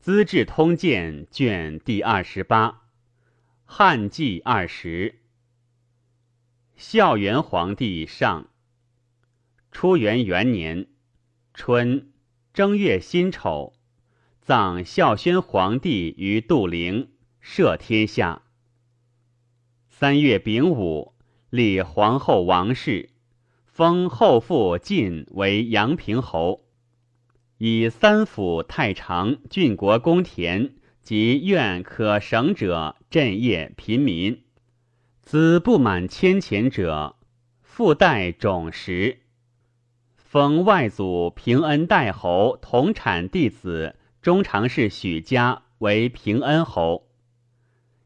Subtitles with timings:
[0.00, 2.84] 资治通鉴》卷第二十八，
[3.66, 5.20] 汉纪二十。
[6.74, 8.48] 孝元皇帝上。
[9.70, 10.86] 初元元年
[11.52, 12.12] 春
[12.54, 13.74] 正月辛丑，
[14.40, 17.10] 葬孝宣皇帝于杜陵，
[17.44, 18.40] 赦天下。
[19.90, 21.12] 三月丙午，
[21.50, 23.10] 立皇后王氏，
[23.66, 26.69] 封后父晋为阳平侯。
[27.62, 34.44] 以三府太常、郡国公田及愿可省者镇业贫民，
[35.20, 37.16] 子不满千钱者，
[37.60, 39.18] 附带种食。
[40.16, 47.10] 封外祖平恩代侯同产弟子中常侍许家为平恩侯。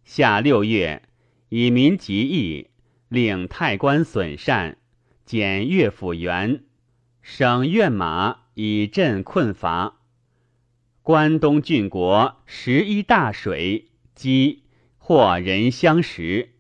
[0.02, 1.04] 夏六月，
[1.50, 2.70] 以民疾役，
[3.08, 4.78] 令太官损善，
[5.24, 6.64] 减乐府员，
[7.22, 8.43] 省院马。
[8.54, 10.00] 以镇困乏。
[11.02, 14.62] 关东郡国十一大水，饥，
[14.96, 16.54] 或人相食，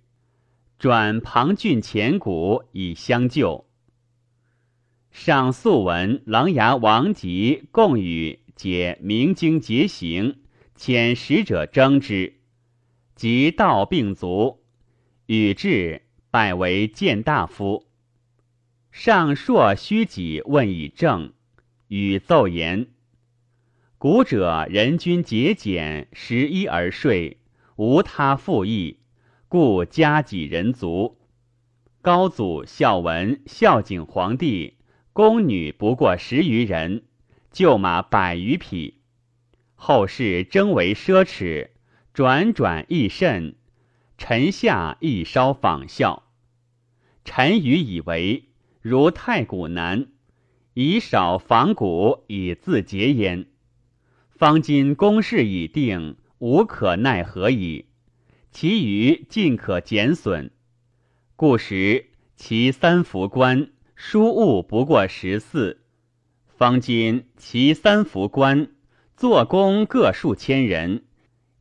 [0.78, 3.64] 转庞郡前谷以相救。
[5.10, 10.40] 上素闻琅琊王吉共与解明经节行，
[10.76, 12.34] 遣使者征之，
[13.14, 14.60] 及道病卒，
[15.26, 17.86] 与至拜为谏大夫。
[18.90, 21.32] 上朔虚己问以正。
[21.96, 22.88] 与奏言：
[23.98, 27.38] 古者人均节俭，食衣而睡，
[27.76, 28.98] 无他复议，
[29.46, 31.16] 故家己人足。
[32.02, 34.78] 高祖孝文、孝景皇帝，
[35.12, 37.04] 宫女不过十余人，
[37.52, 38.98] 厩马百余匹。
[39.76, 41.68] 后世争为奢侈，
[42.12, 43.54] 转转亦甚。
[44.18, 46.24] 臣下亦稍仿效。
[47.24, 48.48] 臣愚以为，
[48.82, 50.08] 如太古难。
[50.76, 53.46] 以少仿古以自节焉，
[54.32, 57.86] 方今公事已定，无可奈何矣。
[58.50, 60.50] 其余尽可减损。
[61.36, 65.80] 故时其三服官书务不过十四，
[66.56, 68.72] 方今其三服官
[69.16, 71.04] 做工各数千人，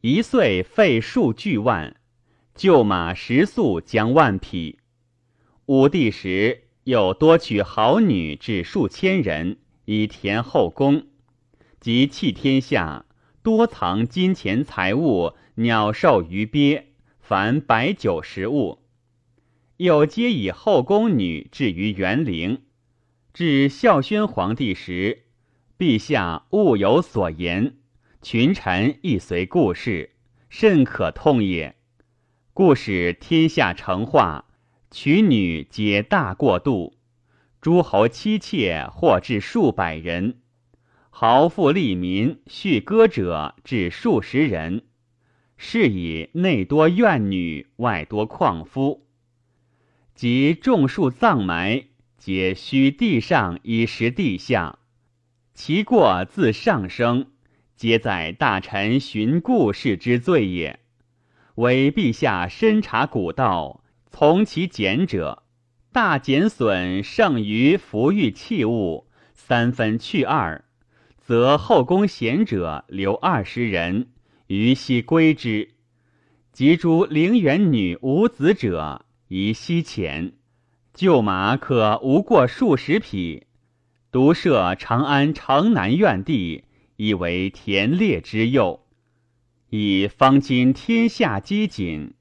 [0.01, 1.95] 一岁费数巨万，
[2.55, 4.79] 厩马食粟将万匹。
[5.67, 6.62] 武帝时。
[6.85, 11.07] 又多娶好女至数千人以填后宫，
[11.79, 13.05] 及弃天下，
[13.41, 16.87] 多藏金钱财物、鸟兽鱼鳖，
[17.19, 18.79] 凡百九十物。
[19.77, 22.63] 又皆以后宫女置于园陵。
[23.33, 25.23] 至孝宣皇帝时，
[25.77, 27.77] 陛下物有所言，
[28.21, 30.11] 群臣亦随故事，
[30.49, 31.75] 甚可痛也。
[32.53, 34.45] 故使天下成化。
[34.93, 36.99] 娶女皆大过度，
[37.59, 40.37] 诸侯妻妾或至数百人，
[41.09, 44.83] 豪富利民续歌者至数十人，
[45.57, 49.07] 是以内多怨女，外多旷夫。
[50.13, 51.85] 及众数葬埋，
[52.19, 54.77] 皆须地上以食地下，
[55.55, 57.31] 其过自上升，
[57.75, 60.81] 皆在大臣寻故事之罪也。
[61.55, 63.82] 为陛下深察古道。
[64.15, 65.43] 从其减者，
[65.91, 70.63] 大减损胜于服御器物，三分去二，
[71.17, 74.11] 则后宫贤者留二十人，
[74.47, 75.71] 余悉归之；
[76.53, 80.31] 及诸陵园女无子者，宜悉遣。
[80.93, 83.47] 旧马可无过数十匹，
[84.09, 86.63] 独设长安城南苑地，
[86.95, 88.79] 以为田猎之用，
[89.69, 92.11] 以方今天下饥馑。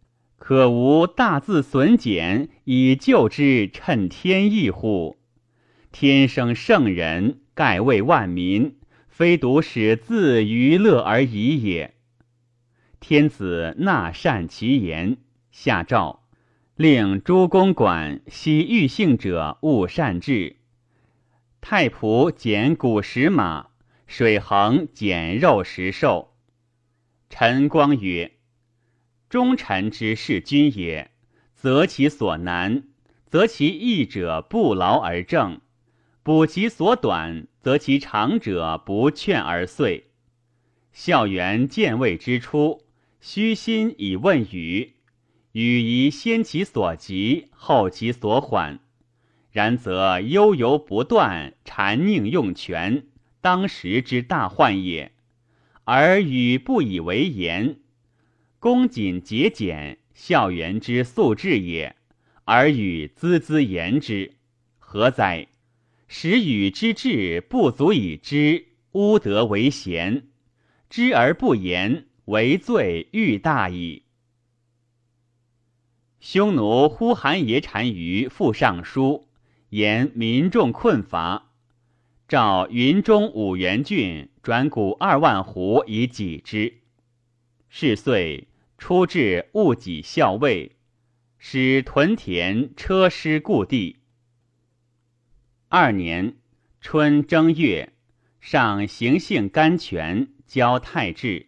[0.52, 5.16] 可无大自损减以救之，趁天意乎？
[5.92, 8.76] 天生圣人，盖为万民，
[9.08, 11.94] 非独使自娱乐而已也。
[13.00, 15.16] 天子纳善其言，
[15.50, 16.24] 下诏
[16.76, 20.56] 令诸公馆悉欲幸者勿擅至。
[21.62, 23.68] 太仆减古石马，
[24.06, 26.34] 水衡减肉食兽。
[27.30, 28.31] 陈光曰。
[29.32, 31.10] 忠臣之事君也，
[31.54, 32.82] 择其所难，
[33.24, 35.60] 则其易者不劳而正；
[36.22, 40.10] 补其所短，则其长者不劝而遂。
[40.92, 42.82] 孝元建位之初，
[43.22, 44.96] 虚心以问语，
[45.52, 48.80] 语宜先其所急，后其所缓。
[49.50, 53.06] 然则悠游不断，谗佞用权，
[53.40, 55.12] 当时之大患也。
[55.84, 57.76] 而语不以为言。
[58.62, 61.96] 恭谨节俭，孝元之素质也，
[62.44, 64.34] 而与孜孜言之，
[64.78, 65.48] 何哉？
[66.06, 70.28] 使与之志不足以知，污德为贤。
[70.88, 74.04] 知而不言，为罪愈大矣。
[76.20, 79.26] 匈奴呼韩邪单于复上书，
[79.70, 81.50] 言民众困乏，
[82.28, 86.74] 召云中五原郡转谷二万斛以给之。
[87.68, 88.46] 是岁，
[88.82, 90.72] 出至戊己校尉，
[91.38, 94.00] 使屯田车师故地。
[95.68, 96.38] 二年
[96.80, 97.92] 春正月，
[98.40, 101.46] 上行幸甘泉，交太治。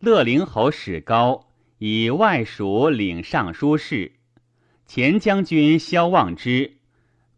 [0.00, 4.16] 乐陵侯史高以外属领尚书事，
[4.86, 6.78] 前将军萧望之、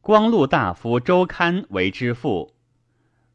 [0.00, 2.54] 光禄大夫周堪为之父。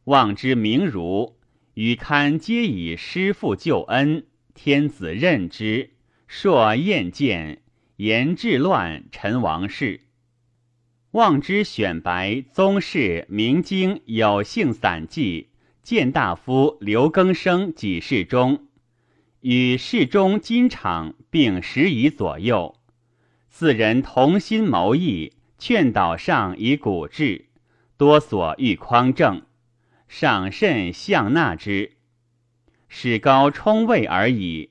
[0.06, 1.38] 望之名儒，
[1.76, 4.26] 与堪皆以师父救恩，
[4.56, 5.92] 天子任之，
[6.28, 7.62] 朔宴见，
[7.98, 10.00] 言治乱，陈王事。
[11.12, 15.50] 望之选白宗室明经有幸散记，
[15.84, 18.68] 见大夫刘更生几世中，
[19.42, 22.78] 与世中金场并十以左右，
[23.50, 27.50] 四人同心谋议，劝导上以古治，
[27.98, 29.42] 多所欲匡正，
[30.08, 31.95] 上甚向纳之，
[32.88, 34.70] 使高冲位而已，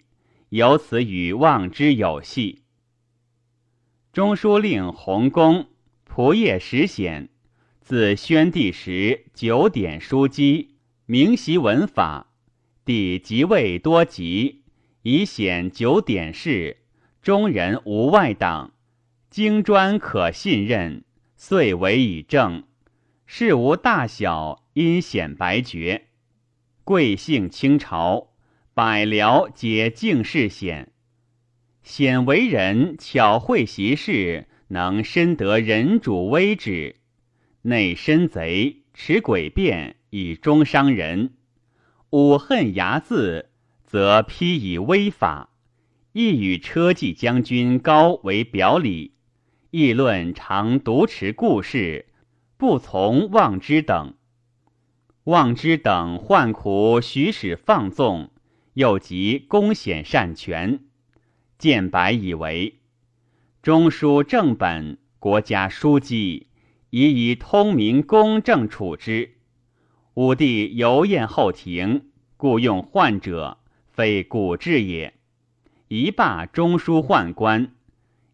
[0.50, 2.62] 由此与望之有隙。
[4.12, 5.66] 中书令弘公。
[6.08, 7.28] 仆业时显，
[7.80, 10.76] 自宣帝时九典书机，
[11.06, 12.28] 明习文法。
[12.84, 14.62] 帝即位多疾，
[15.02, 16.76] 以显九典事，
[17.20, 18.74] 中人无外党，
[19.28, 21.02] 经专可信任，
[21.36, 22.62] 遂为以正。
[23.26, 26.06] 事无大小，因显白绝。
[26.84, 28.28] 贵姓清朝，
[28.74, 30.92] 百僚皆敬事显。
[31.82, 34.46] 显为人巧会习事。
[34.68, 36.96] 能深得人主威旨，
[37.62, 41.28] 内深贼，持诡辩以中伤人；
[42.10, 43.44] 武恨睚眦，
[43.84, 45.50] 则披以威法。
[46.12, 49.12] 亦与车骑将军高为表里，
[49.70, 52.06] 议论常独持故事，
[52.56, 54.14] 不从望之等。
[55.24, 58.30] 望之等患苦，许使放纵，
[58.74, 60.80] 又及公显善权，
[61.56, 62.80] 见白以为。
[63.62, 66.48] 中书正本，国家书记，
[66.90, 69.36] 宜以通明公正处之。
[70.12, 73.56] 武帝游宴后庭，故用宦者，
[73.88, 75.14] 非古制也。
[75.88, 77.72] 一罢中书宦官，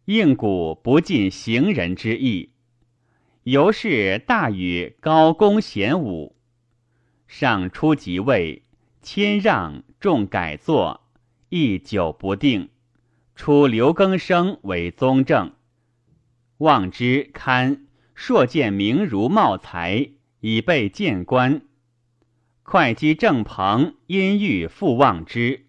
[0.06, 2.50] 应古不尽行人之意。
[3.44, 6.34] 由是大禹高公贤武，
[7.31, 8.65] 上初即位，
[9.03, 11.03] 谦让重改作，
[11.49, 12.71] 亦久不定。
[13.37, 15.53] 出刘更生为宗正，
[16.59, 17.87] 望之堪
[18.17, 20.11] 硕见名儒茂才，
[20.41, 21.62] 以备谏官。
[22.65, 25.67] 会稽郑鹏因欲复望之，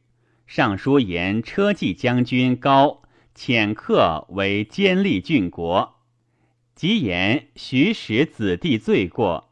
[0.47, 3.03] 上书言车骑将军高
[3.35, 5.99] 遣客为监吏郡国，
[6.73, 9.50] 即言徐使子弟罪过。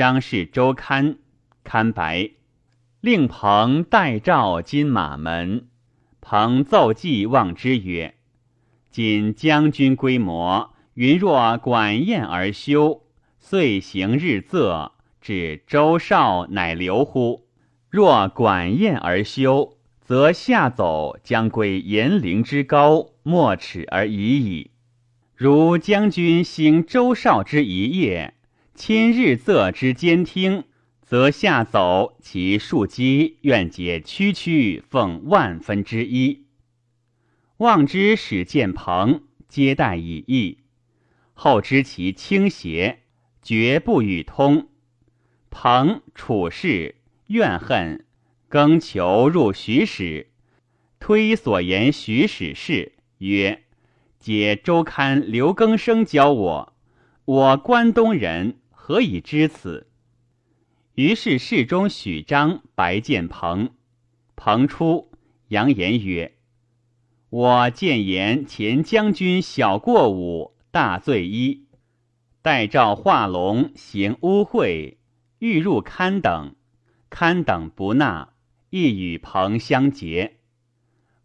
[0.00, 1.18] 张氏周刊
[1.62, 2.30] 刊白，
[3.02, 5.68] 令彭代召金马门。
[6.22, 8.14] 彭奏记望之曰
[8.90, 13.02] ：“今将军规模，云若管宴而休，
[13.38, 17.44] 遂行日仄，指周少乃留乎？
[17.90, 24.70] 若管宴而休，则下走将归严陵之高，莫齿而已矣。
[25.36, 28.32] 如将军兴周少之一业，
[28.80, 30.64] 亲日仄之监听。”
[31.04, 36.46] 则下走其庶几，愿解区区奉万分之一。
[37.56, 40.58] 望之使见朋，接待以义。
[41.34, 43.00] 后知其倾邪，
[43.42, 44.68] 绝不与通。
[45.50, 46.94] 朋处事
[47.26, 48.06] 怨恨，
[48.48, 50.28] 更求入徐使，
[51.00, 53.64] 推所言徐使事，曰
[54.20, 56.72] ：“解周刊刘更生教我，
[57.24, 58.60] 我关东人
[58.90, 59.86] 何以知此？”
[60.98, 63.70] 于是侍中许章白见彭，
[64.34, 65.12] 彭出，
[65.46, 66.34] 扬言曰
[67.30, 71.68] ：“我见言前将军小过午，大罪一，
[72.42, 74.96] 待召化龙行污秽，
[75.38, 76.56] 欲入堪等，
[77.08, 78.30] 堪等不纳，
[78.70, 80.38] 亦与彭相结。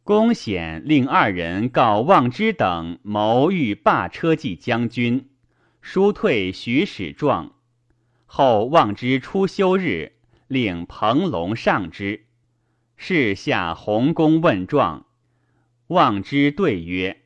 [0.03, 5.29] 公显令二人告望之等谋欲罢车骑将军，
[5.81, 7.53] 书退许使状。”
[8.37, 10.11] 后望之初休日，
[10.49, 12.25] 令彭龙上之。
[12.97, 15.05] 是下弘公问状，
[15.87, 17.21] 望之对曰：“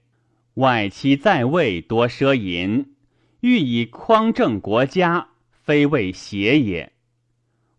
[0.53, 2.93] 外戚在位多奢淫，
[3.39, 6.93] 欲以匡正国家，非为邪也。”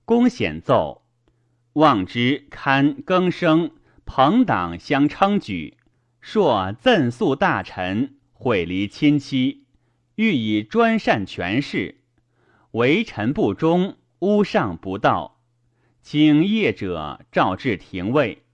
[0.04, 1.04] 公显奏
[1.74, 3.70] ：“望之堪更生，
[4.04, 5.76] 朋党相称举，
[6.20, 9.66] 硕赠肃大臣，毁离亲戚，
[10.16, 11.99] 欲以专擅权势，
[12.72, 15.40] 为臣不忠，诬上不道，
[16.02, 18.44] 请业者召至廷尉。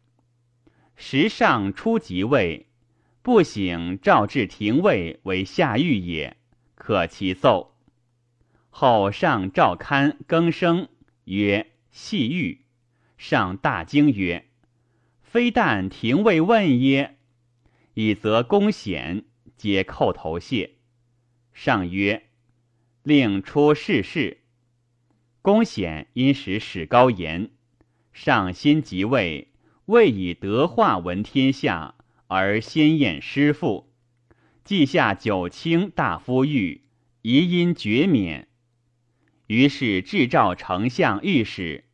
[0.97, 2.67] 时上初即位，
[3.21, 6.39] 不省召至廷尉为下狱也，
[6.75, 7.77] 可其奏。
[8.71, 10.89] 后上诏刊更生
[11.25, 12.63] 曰：“细狱。”
[13.19, 14.47] 上大惊曰
[15.23, 17.19] ：“非但廷尉问耶？
[17.95, 19.25] 以则公显，
[19.57, 20.73] 皆叩头谢。”
[21.53, 22.26] 上曰
[23.07, 24.39] ：“令出世事。”
[25.41, 27.51] 公显因使史高言，
[28.13, 29.53] 上新即位，
[29.85, 31.95] 未以德化闻天下，
[32.27, 33.93] 而先验师父，
[34.65, 36.83] 记下九卿大夫狱，
[37.23, 38.49] 疑因绝免。
[39.47, 41.85] 于是制诏丞相御史。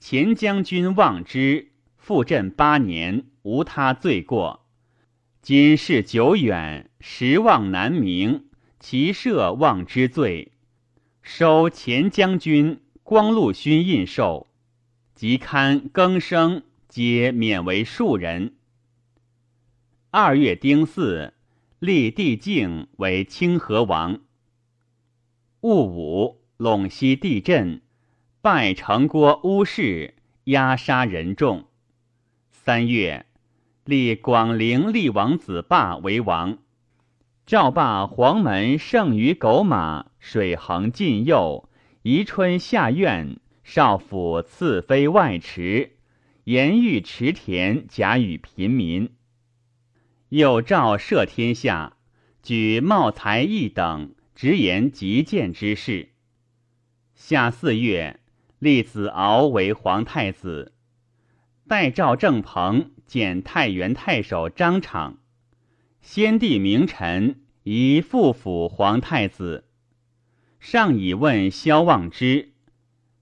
[0.00, 4.66] 前将军望之，复镇八年，无他罪过。
[5.40, 8.46] 今事久远，实望难明，
[8.80, 10.52] 其赦望之罪，
[11.20, 14.46] 收前将军光禄勋印绶，
[15.14, 18.54] 即刊更生，皆免为庶人。
[20.10, 21.34] 二月丁巳，
[21.78, 24.20] 立帝敬为清河王。
[25.60, 27.82] 戊午，陇西地震。
[28.40, 31.66] 拜城郭乌氏，压杀人众。
[32.50, 33.26] 三月，
[33.84, 36.56] 立广陵厉王子霸为王。
[37.50, 41.68] 赵霸黄门胜于狗马，水横近右，
[42.02, 45.96] 宜春下苑，少府赐妃外池，
[46.44, 49.10] 言欲池田，假与平民。
[50.28, 51.96] 又诏赦天下，
[52.40, 56.10] 举茂才义等，直言极谏之事。
[57.16, 58.20] 夏四月。
[58.60, 60.72] 立子敖为皇太子，
[61.66, 65.18] 代赵正鹏见太原太守张敞，
[66.00, 69.64] 先帝名臣宜复辅皇太子。
[70.58, 72.52] 上以问萧望之，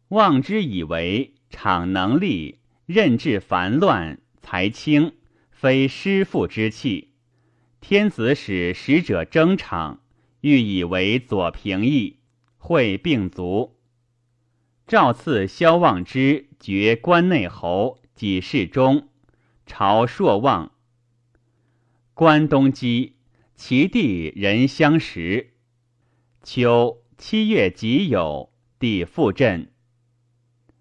[0.09, 5.13] 望之以为敞能力，任治繁乱，才清，
[5.51, 7.13] 非师父之器。
[7.81, 10.01] 天子使使者征敞，
[10.41, 12.19] 欲以为左平邑，
[12.57, 13.77] 会并卒。
[14.87, 19.09] 诏赐萧望之爵关内侯，几事中，
[19.67, 20.73] 朝朔望。
[22.19, 23.15] 关东基，
[23.55, 25.53] 其地人相识。
[26.43, 29.71] 秋七月己酉，帝复镇。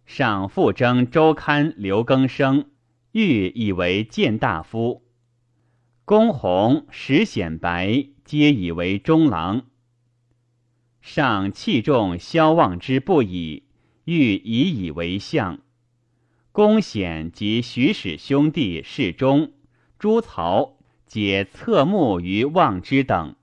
[0.08, 2.72] 上复征周刊刘更生，
[3.12, 5.06] 欲以为谏大夫。
[6.06, 9.68] 公弘、石显白皆以为中郎。
[11.02, 13.68] 上器重萧望之不已。
[14.06, 15.60] 欲以以为相，
[16.52, 19.54] 公显及徐氏兄弟侍中
[20.00, 20.77] 朱曹
[21.08, 23.36] 解侧目于望之等。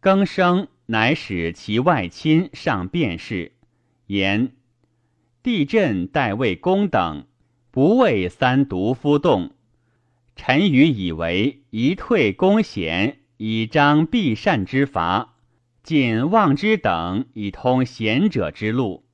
[0.00, 3.52] 更生乃使其外亲上便是，
[4.06, 4.52] 言
[5.42, 7.26] 地震代魏公等
[7.70, 9.52] 不为三毒夫动。
[10.34, 15.36] 臣愚以为一退公贤，以彰必善之法，
[15.82, 19.04] 仅望之等以通贤者之路。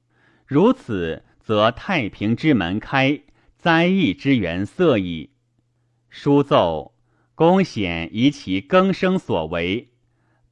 [0.46, 3.20] 如此，则太平之门开，
[3.56, 5.30] 灾异之源塞矣。
[6.08, 6.94] 书奏，
[7.36, 9.90] 公显以其更生所为，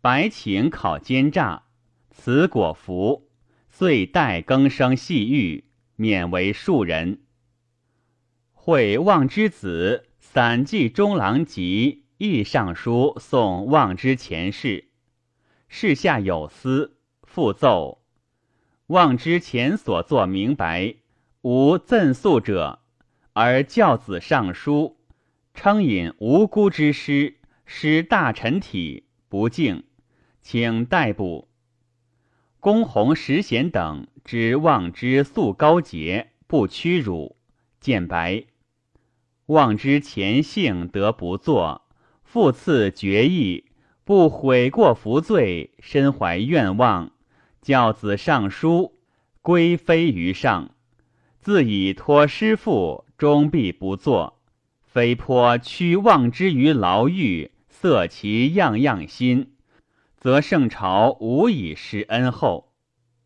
[0.02, 1.62] 白请考奸诈，
[2.10, 3.30] 此果服，
[3.70, 5.64] 遂待更生细狱，
[5.96, 7.22] 免为庶人。
[8.52, 14.90] 会望之子散记中郎及议尚书送望之前事，
[15.68, 18.02] 事下有司，复奏。
[18.88, 20.96] 望之前所作明白，
[21.40, 22.80] 无赠诉者，
[23.32, 24.98] 而教子上书，
[25.54, 29.84] 称引无辜之师，失大臣体，不敬，
[30.42, 31.49] 请逮捕。
[32.58, 37.37] 公弘、石显等之望之素高洁，不屈辱，
[37.80, 38.44] 见白。
[39.46, 41.82] 望之前幸得不作，
[42.25, 43.66] 复赐决意，
[44.02, 47.12] 不悔过服罪，身怀愿望。
[47.62, 48.99] 教子上书，
[49.40, 50.75] 归非于上，
[51.40, 54.33] 自以托师父，终必不作。
[54.94, 59.56] 非颇屈望之于牢狱，塞其样样心，
[60.16, 62.72] 则圣朝无以施恩厚。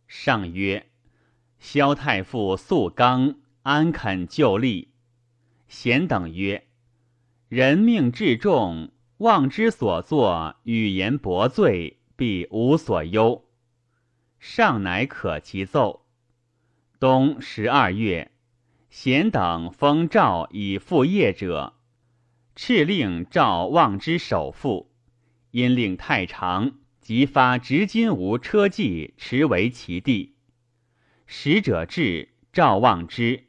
[0.07, 0.87] 上曰：
[1.59, 3.35] 萧太傅素刚，
[3.65, 4.95] 安肯就立？
[5.69, 6.69] 贤等曰：
[7.51, 13.45] 人命至重，望之所作，语言薄罪，必无所忧。
[14.41, 16.07] 上乃可其奏。
[16.99, 18.31] 冬十二月，
[18.91, 21.75] 贤等封赵以复业者，
[22.57, 24.91] 敕令赵望之首父，
[25.51, 30.37] 因令太常，即发执金吾车骑持为其地。
[31.27, 33.45] 使者至，赵望之。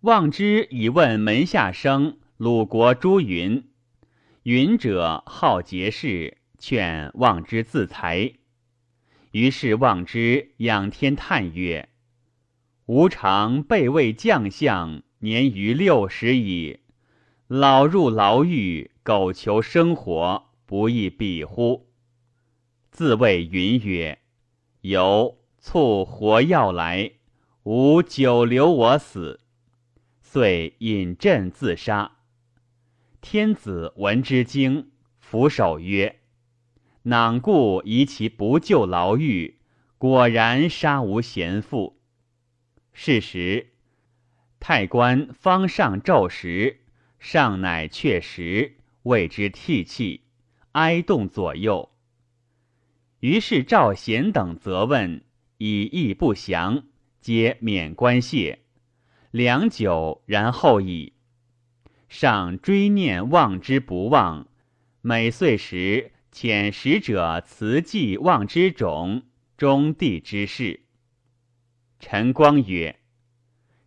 [0.00, 3.70] 望之以问门下生鲁国朱云。
[4.42, 8.34] 云者好节事，劝望之自裁。
[9.32, 11.88] 于是望之仰天叹曰
[12.86, 16.80] ：“吾常备位将相，年逾六十矣。
[17.46, 21.88] 老入牢狱，苟求生活，不亦比乎？”
[22.90, 24.18] 自谓云曰
[24.82, 27.10] ：“由。”促火药来，
[27.64, 29.40] 吾久留我死，
[30.22, 32.18] 遂引阵自杀。
[33.20, 36.20] 天子闻之惊，俯首曰
[37.02, 39.58] ：“囊故疑其不救牢狱，
[39.98, 41.95] 果然杀无贤父。”
[42.98, 43.72] 是时，
[44.58, 46.80] 太官方上昼时，
[47.18, 50.22] 上乃确实，谓之涕泣，
[50.72, 51.90] 哀动左右。
[53.20, 55.22] 于是赵贤等责问。
[55.58, 56.84] 以义不详，
[57.20, 58.60] 皆免官谢。
[59.30, 61.12] 良久，然后已。
[62.08, 64.48] 上追念望之不忘，
[65.02, 69.22] 每岁时遣使者辞祭望之种，
[69.58, 70.85] 中地之事。
[71.98, 72.96] 陈光曰：“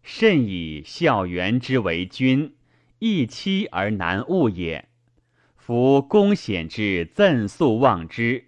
[0.03, 2.55] 甚以孝元之为君，
[2.99, 4.89] 易期而难悟也。
[5.55, 8.45] 夫公显之赠诉望之，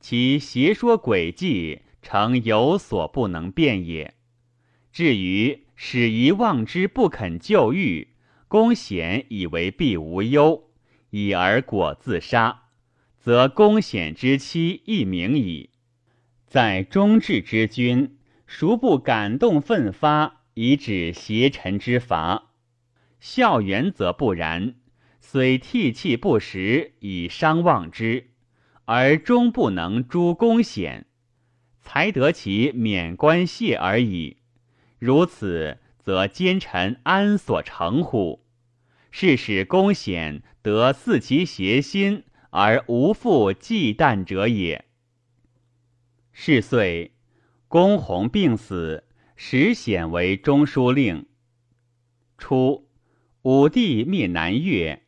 [0.00, 4.12] 其邪说诡计。”诚有所不能辩也。
[4.92, 8.08] 至于使遗望之不肯就狱，
[8.46, 10.68] 公显以为必无忧，
[11.08, 12.64] 以而果自杀，
[13.18, 15.70] 则公显之妻亦明矣。
[16.46, 22.50] 在忠志之君，孰不感动奋发，以止邪臣之罚？
[23.20, 24.74] 孝元则不然，
[25.20, 28.28] 虽涕泣不食，以伤望之，
[28.84, 31.06] 而终不能诛公显。
[31.80, 34.38] 才得其免官谢而已。
[34.98, 38.44] 如此，则奸臣安所成乎？
[39.10, 44.86] 是使公显得似其邪心而无复忌惮者也。
[46.32, 47.13] 是岁，
[47.74, 49.02] 公弘病死，
[49.34, 51.26] 始显为中书令。
[52.38, 52.88] 初，
[53.42, 55.02] 武帝灭南越，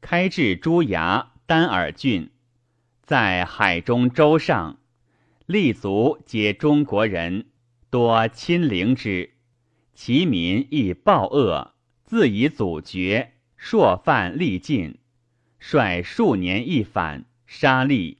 [0.00, 2.30] 开至朱崖、丹耳郡，
[3.02, 4.78] 在海中舟上。
[5.46, 7.46] 立足皆中国人，
[7.90, 9.32] 多亲邻之，
[9.92, 14.96] 其民亦暴恶，自以祖绝，朔犯力尽，
[15.58, 18.18] 率数年一反，杀戮。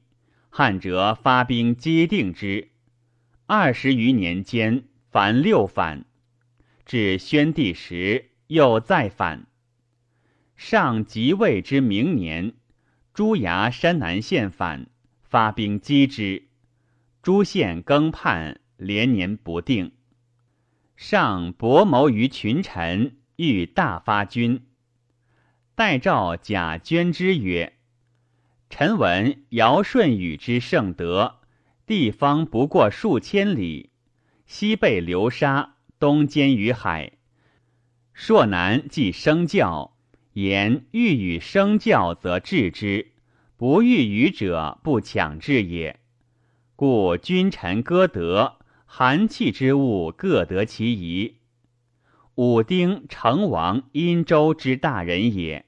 [0.50, 2.71] 汉哲发兵接定之，
[3.54, 6.06] 二十余年间，凡六反，
[6.86, 9.46] 至宣帝时，又再反。
[10.56, 12.54] 上即位之明年，
[13.12, 14.86] 朱崖山南县反，
[15.22, 16.48] 发兵击之。
[17.20, 19.92] 诸县更叛，连年不定。
[20.96, 24.64] 上博谋于群臣，欲大发军。
[25.74, 27.74] 代诏贾捐之曰
[28.70, 31.41] ：“臣闻尧舜禹之圣德，
[31.92, 33.90] 地方不过数千里，
[34.46, 37.18] 西背流沙，东兼于海。
[38.14, 39.94] 朔南即生教，
[40.32, 43.08] 言欲与生教，则治之；
[43.58, 46.00] 不欲与者，不强制也。”
[46.76, 51.40] 故君臣歌德，寒气之物各得其宜。
[52.36, 55.66] 武丁成王殷周之大人也，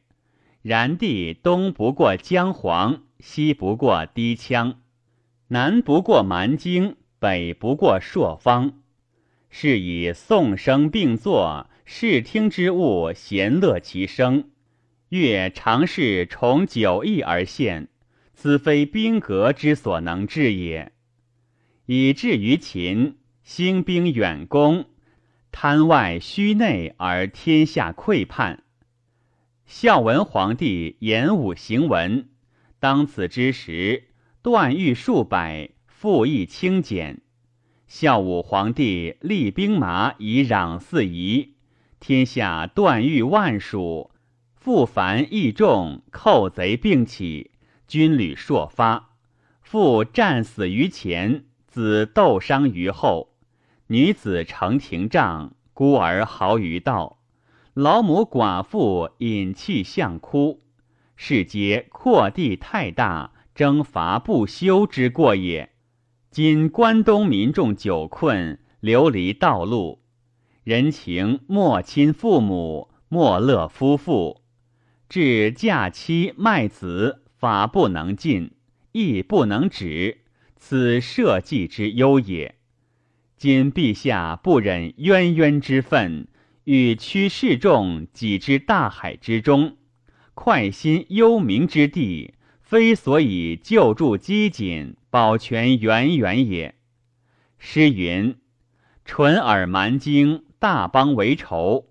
[0.62, 4.76] 然地东不过姜黄，西不过低羌，
[5.54, 8.82] 南不过蛮荆，北不过朔方。
[9.50, 14.50] 是以宋声并作，视听之物咸乐其声。
[15.10, 17.86] 乐常是从九义而献，
[18.34, 20.90] 此非兵革之所能治也。
[21.86, 24.86] 以至于秦兴兵远攻，
[25.52, 28.64] 贪外虚内而天下溃叛。
[29.66, 32.28] 孝文皇帝演武行文，
[32.80, 34.08] 当此之时，
[34.44, 37.22] 断狱数百，赋役轻简。
[37.86, 41.54] 孝武皇帝立兵马以攘四夷，
[41.98, 44.10] 天下断狱万数，
[44.54, 47.52] 复繁役众，寇贼并起，
[47.88, 49.12] 军旅硕发，
[49.62, 51.46] 父战死于前。
[51.66, 53.30] 子斗伤于后，
[53.86, 57.16] 女子成廷杖，孤儿嚎于道，
[57.72, 60.60] 老母寡妇饮泣相哭，
[61.16, 65.70] 世皆扩地太大，征伐不休之过也。
[66.30, 70.00] 今关东民众久困，流离道路，
[70.64, 74.42] 人情莫亲父母，莫乐夫妇。
[75.08, 78.50] 至嫁妻卖子，法不能禁，
[78.90, 80.22] 义不能止，
[80.56, 82.56] 此社稷之忧也。
[83.36, 86.26] 今陛下不忍冤冤之愤，
[86.64, 89.76] 欲驱世众，己之大海之中，
[90.34, 92.34] 快心幽冥之地，
[92.74, 96.74] 非所以救助积谨，保全源源也。
[97.56, 98.34] 诗云
[99.06, 101.86] ：“淳耳蛮荆，大邦为仇。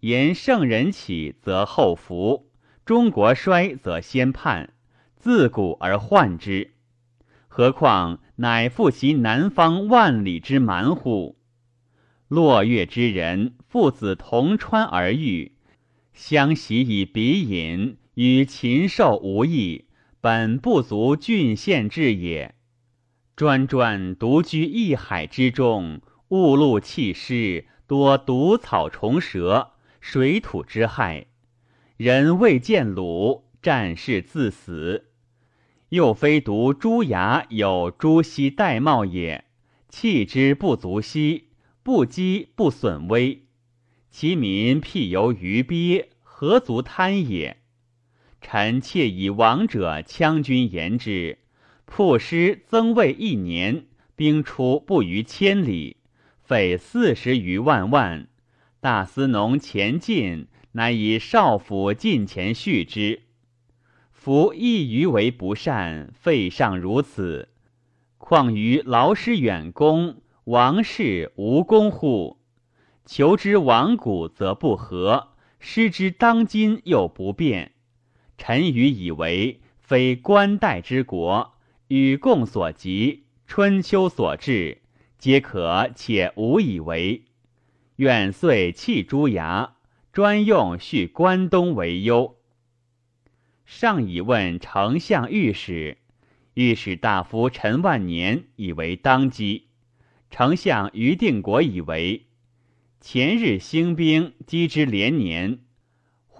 [0.00, 2.48] 言圣人起，则后福。”
[2.86, 4.72] 中国衰则先叛，
[5.16, 6.72] 自古而患之，
[7.46, 11.36] 何况乃复其南方万里之蛮乎？
[12.28, 15.52] 落月之人，父子同穿而遇，
[16.14, 19.84] 相习以鼻饮，与禽兽无异，
[20.22, 22.54] 本不足郡县治也。
[23.34, 31.26] 专专独居一海之中，物露气湿，多毒草虫蛇，水土之害。
[31.96, 35.10] 人未见鲁，战士自死。
[35.88, 39.46] 又非独朱牙有朱熹玳瑁也，
[39.88, 41.48] 弃之不足惜，
[41.82, 43.46] 不积不损威。
[44.08, 47.61] 其民辟游于鳖，何足贪也？
[48.42, 51.38] 臣妾以王者羌军言之，
[51.86, 55.96] 破师增位一年，兵出不逾千里，
[56.42, 58.28] 费四十余万万，
[58.80, 60.48] 大司农前进。
[60.74, 63.24] 乃以少府近前续之，
[64.10, 67.50] 夫一余为不善，废上如此，
[68.16, 72.38] 况于劳师远攻，王室无功乎？
[73.04, 77.71] 求之亡古则不和，失之当今又不变。
[78.44, 81.54] 臣愚以为，非官代之国，
[81.86, 84.78] 与共所及，春秋所至，
[85.16, 87.22] 皆可且无以为。
[87.98, 89.74] 愿遂弃诸牙。
[90.12, 92.36] 专用续关东为忧。
[93.64, 95.98] 上以问丞相御史，
[96.54, 99.68] 御史大夫陈万年以为当机。
[100.30, 102.26] 丞相于定国以为，
[103.00, 105.60] 前日兴兵击之连年，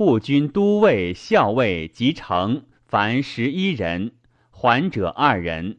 [0.04, 4.16] 护军都尉、校尉及城凡十一人，
[4.50, 5.78] 还者二人，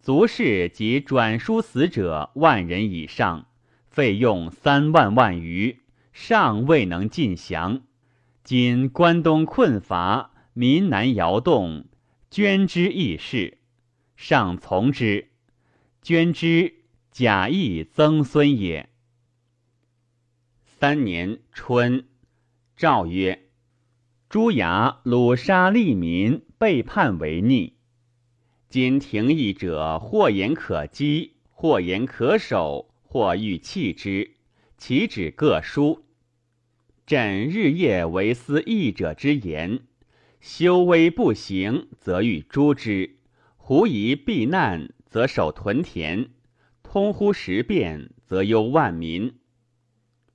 [0.00, 3.48] 卒士及转书死者万人以上，
[3.88, 5.80] 费用三万万余。
[6.12, 7.82] 尚未能尽降，
[8.44, 11.86] 今关东困乏，民难摇动，
[12.30, 13.58] 捐之易事，
[14.14, 15.30] 上从之。
[16.00, 16.76] 捐之，
[17.10, 18.88] 假意曾孙也。
[20.62, 22.06] 三年春，
[22.76, 23.47] 诏曰：
[24.30, 27.78] 朱牙掳杀利民，背叛为逆。
[28.68, 34.32] 今廷议者，或言可击，或言可守，或欲弃之，
[34.76, 36.04] 其旨各殊。
[37.06, 39.80] 朕日夜为思义者之言，
[40.40, 43.12] 修威不行，则欲诛之；
[43.56, 46.26] 狐疑避难，则守屯田；
[46.82, 49.36] 通乎时变，则忧万民。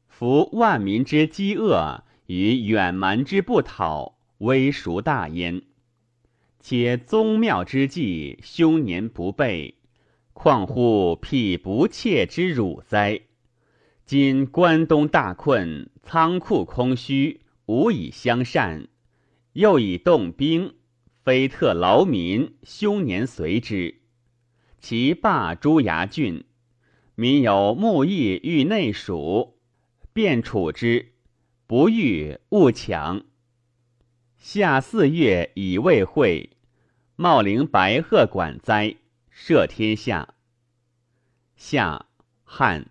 [0.08, 5.62] 夫万民之饥饿，与远蛮之不讨，危孰大焉？
[6.60, 9.76] 且宗庙之祭，凶年不备，
[10.32, 13.22] 况乎辟不切之辱哉？
[14.06, 18.88] 今关东大困，仓库空虚，无以相善，
[19.54, 20.74] 又以动兵，
[21.24, 24.02] 非特劳民，凶年随之。
[24.80, 26.44] 其霸诸牙郡，
[27.16, 29.58] 民有木邑欲内属，
[30.12, 31.13] 便处之，
[31.66, 33.24] 不欲勿强。
[34.38, 36.50] 夏四月以未会，
[37.16, 38.98] 茂陵白鹤管灾，
[39.34, 40.36] 赦天下。
[41.56, 42.08] 夏
[42.44, 42.90] 汉。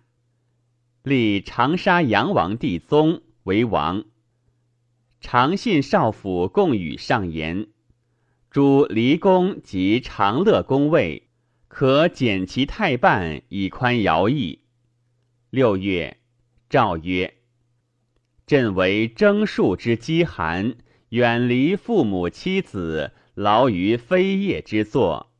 [1.03, 4.05] 立长沙阳王帝宗为王，
[5.19, 7.67] 长信少府共与上言：
[8.49, 11.27] 诸离宫及长乐宫位，
[11.67, 14.61] 可减其太半，以宽徭役。
[15.49, 16.17] 六月，
[16.69, 17.35] 诏曰：
[18.45, 20.75] 朕为征戍之饥寒，
[21.09, 25.31] 远离父母妻子，劳于非业之作，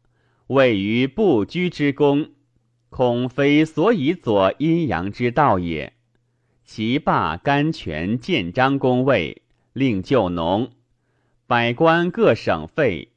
[0.48, 2.32] 位于不居之功。
[2.90, 5.94] 恐非所以左阴阳之道也。
[6.64, 9.42] 其罢甘泉建章公位，
[9.74, 10.72] 令就农，
[11.46, 13.10] 百官各省费，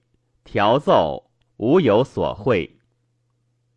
[0.44, 2.78] 调奏无有所会。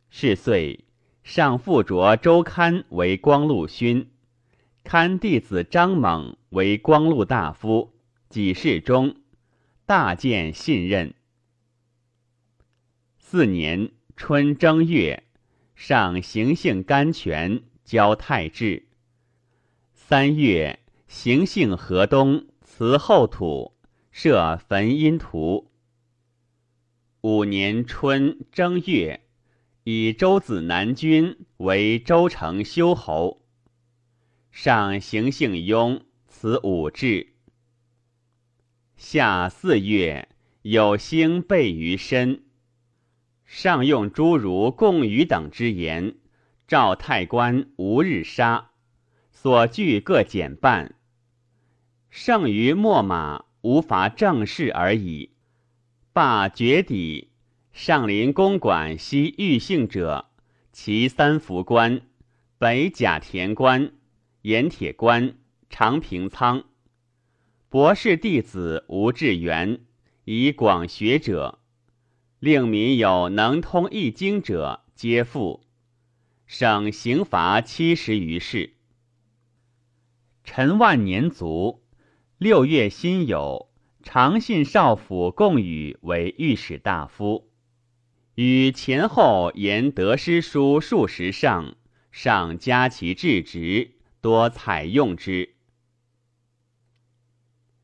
[0.10, 0.86] 是岁，
[1.22, 4.10] 上复擢周刊为光禄勋，
[4.84, 7.94] 刊弟子张猛为光禄大夫，
[8.30, 9.16] 己事中，
[9.86, 11.14] 大见信任。
[13.18, 15.24] 四年春正月。
[15.80, 18.88] 上行幸甘泉，交太治。
[19.94, 23.78] 三月，行幸河东，辞后土，
[24.12, 25.72] 设焚阴图。
[27.22, 29.22] 五年春正月，
[29.86, 33.39] 以周子南君为周城修侯。
[34.52, 37.34] 上行幸庸，此五志。
[38.98, 40.28] 夏四月，
[40.64, 42.44] 有星备于身。
[43.46, 46.16] 上用诸儒共语等之言，
[46.68, 48.72] 召太官无日杀，
[49.32, 50.96] 所据各减半。
[52.10, 55.32] 剩于秣马，无法正事而已。
[56.12, 57.30] 罢绝底，
[57.72, 60.30] 上临公馆西遇幸者，
[60.74, 62.02] 其三福官：
[62.58, 63.92] 北甲田官、
[64.50, 65.36] 盐铁关、
[65.70, 66.64] 长平仓。
[67.70, 69.82] 博士弟子吴志元，
[70.26, 71.60] 以广学者。
[72.40, 75.62] 令民有能通易经者，皆复。
[76.48, 78.74] 省刑罚七十余事。
[80.44, 81.84] 陈万年卒。
[82.40, 83.68] 六月辛酉，
[84.02, 87.52] 长信少府贡宇为御史大夫，
[88.34, 91.76] 与前后言得失书数十上，
[92.12, 95.56] 上加其至职，多采用之。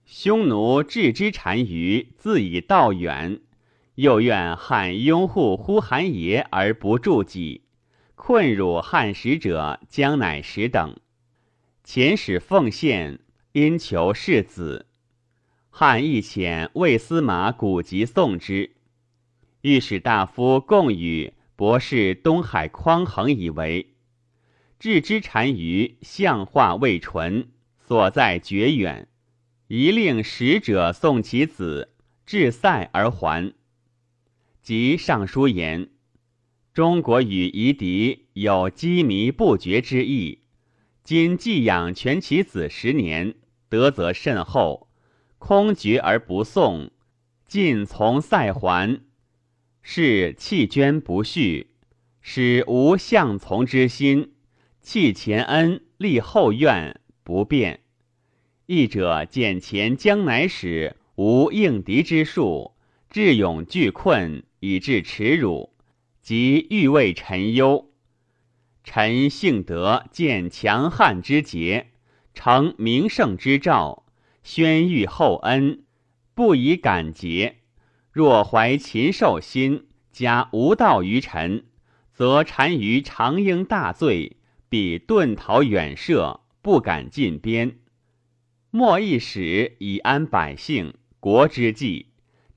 [0.05, 3.41] 匈奴置之单于，自以道远。
[3.95, 7.63] 又怨汉拥护呼韩邪而不助己，
[8.15, 10.97] 困辱汉使者将乃使等。
[11.85, 13.19] 遣使奉献，
[13.53, 14.87] 因求世子。
[15.69, 18.75] 汉亦遣魏司马古籍送之。
[19.61, 23.94] 御史大夫贡与博士东海匡衡以为，
[24.85, 27.47] 置之单于相化未纯，
[27.87, 29.07] 所在绝远，
[29.67, 33.51] 宜令使者送其子至塞而还。
[34.61, 35.89] 即上书言：
[36.71, 40.43] 中国与夷狄有羁縻不绝之意，
[41.03, 43.33] 今寄养全其子十年，
[43.67, 44.87] 得则甚厚；
[45.39, 46.91] 空绝而不送，
[47.47, 49.01] 尽从塞还，
[49.81, 51.71] 是弃捐不续，
[52.21, 54.33] 使无相从之心，
[54.85, 57.81] 弃前恩立后怨，不变。
[58.67, 62.75] 义者见前将乃使无应敌之术，
[63.09, 64.43] 智勇俱困。
[64.59, 65.73] 以致耻辱，
[66.23, 67.91] 即欲为臣忧。
[68.83, 71.91] 臣幸得见强汉之节，
[72.33, 74.07] 成名胜之兆，
[74.41, 75.83] 宣谕厚恩，
[76.33, 77.57] 不以感节。
[78.11, 81.65] 若怀禽兽心，加无道于臣，
[82.11, 84.37] 则单于长应大罪，
[84.75, 87.77] 必遁逃远涉，不敢进边。
[88.71, 92.07] 莫一使以安百姓，国之计，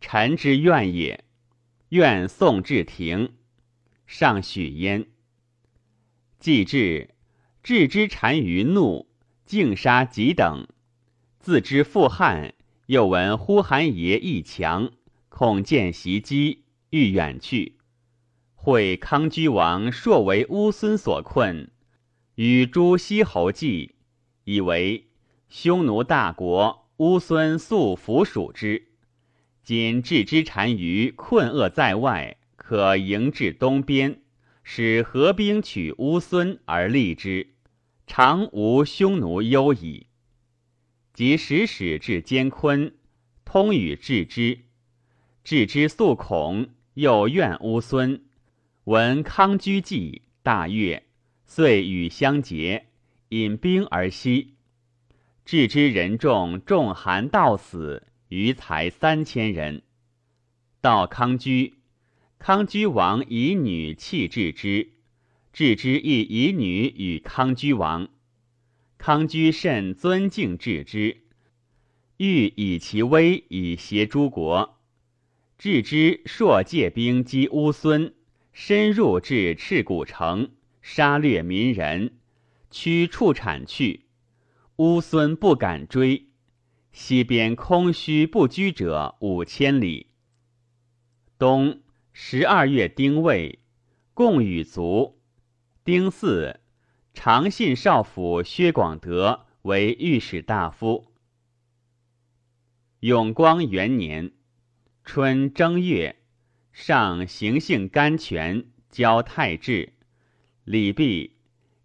[0.00, 1.22] 臣之愿也。
[1.90, 3.34] 愿送至庭，
[4.04, 5.06] 上许焉。
[6.40, 7.10] 既至，
[7.62, 9.06] 至之单于怒，
[9.46, 10.66] 竟杀己等。
[11.38, 12.52] 自知负汉，
[12.86, 14.90] 又闻呼韩邪亦强，
[15.28, 17.76] 恐见袭击，欲远去。
[18.56, 21.70] 会康居王朔为乌孙所困，
[22.38, 23.96] 与诸西侯计，
[24.44, 25.08] 以为
[25.48, 28.92] 匈奴大国，乌孙素服属之。
[29.64, 34.22] 今置之单于困厄在外，可迎至东边，
[34.62, 37.54] 使合兵取乌孙而立之，
[38.06, 40.06] 常无匈奴忧矣。
[41.12, 42.94] 即使使至监昆，
[43.44, 44.60] 通与置之，
[45.42, 48.22] 置之素恐，又怨乌孙。
[48.84, 51.07] 闻康居计，大悦，
[51.48, 52.86] 遂与相结，
[53.30, 54.54] 引兵而西。
[55.44, 58.04] 置之人众，众寒道死。
[58.28, 59.80] 余才三千人，
[60.82, 61.76] 到康居，
[62.38, 64.90] 康居王以女弃置之，
[65.50, 68.10] 置之亦以女与康居王。
[68.98, 71.22] 康居甚尊敬置之，
[72.18, 74.78] 欲以其威以胁诸国。
[75.56, 78.14] 置之朔借兵击乌孙，
[78.52, 80.50] 深入至赤谷城，
[80.90, 82.14] 杀掠民人，
[82.70, 84.06] 驱畜产去。
[84.76, 86.28] 乌孙不敢追。
[86.92, 90.06] 西边空虚不居者五千里。
[91.38, 91.82] 冬
[92.14, 93.58] 十二月丁未，
[94.14, 95.20] 贡与卒。
[95.84, 96.58] 丁巳，
[97.12, 101.12] 长信少府薛广德为御史大夫。
[103.00, 104.32] 永光元年
[105.04, 106.16] 春正月，
[106.72, 109.92] 上行幸甘泉，交太治。
[110.70, 111.30] 李泌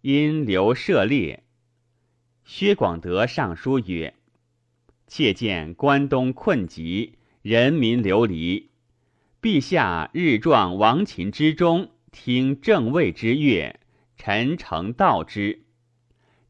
[0.02, 1.42] 因留涉猎。
[2.44, 4.12] 薛广德上书曰。
[5.06, 8.68] 切见关东困急，人民流离。
[9.40, 13.80] 陛下日状亡秦之中，听正位之乐，
[14.18, 15.64] 臣诚道之。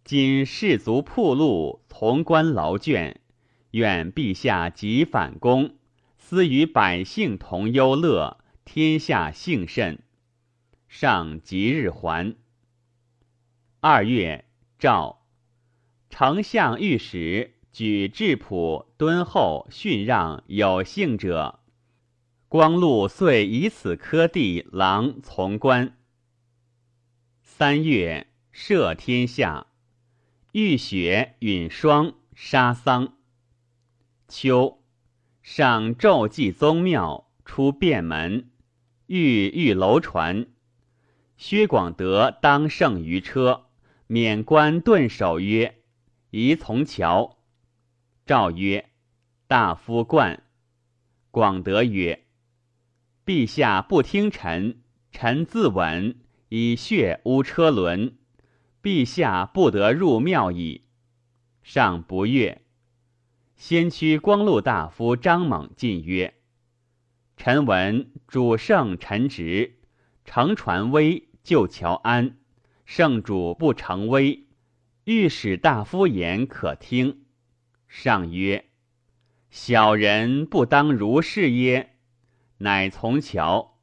[0.03, 3.15] 今士卒铺路，从官劳倦，
[3.71, 5.77] 愿陛下即反攻，
[6.19, 10.01] 思与百姓同忧乐，天下幸甚。
[10.97, 12.37] 上即日还。
[13.81, 14.45] 二月，
[14.79, 15.27] 诏
[16.09, 21.59] 丞相御史举质朴敦厚逊让有幸者，
[22.47, 25.99] 光禄遂以此科第郎从官。
[27.43, 29.67] 三月，赦天下。
[30.53, 33.17] 浴雪允霜杀丧。
[34.29, 34.81] 秋，
[35.43, 38.49] 上昼祭宗庙，出便门，
[39.09, 40.47] 御御楼船。
[41.37, 43.67] 薛广德当胜于车，
[44.07, 45.83] 免官顿首曰
[46.31, 47.39] ：“宜从桥。”
[48.25, 48.91] 诏曰
[49.47, 50.43] ：“大夫冠。”
[51.31, 52.25] 广德曰
[53.27, 56.17] ：“陛下不听臣，臣自刎，
[56.49, 58.17] 以血污车轮。”
[58.83, 60.83] 陛下不得入庙矣。
[61.63, 62.61] 上不悦。
[63.57, 66.35] 先驱光禄大夫张猛进曰
[67.39, 69.79] ：“臣闻主圣臣直，
[70.27, 72.39] 乘船危救乔安，
[72.85, 74.47] 圣主不成威，
[75.05, 77.27] 御史大夫言可听。”
[77.87, 78.71] 上曰
[79.51, 81.99] ：“小人不当如是耶？”
[82.59, 83.79] 乃从乔。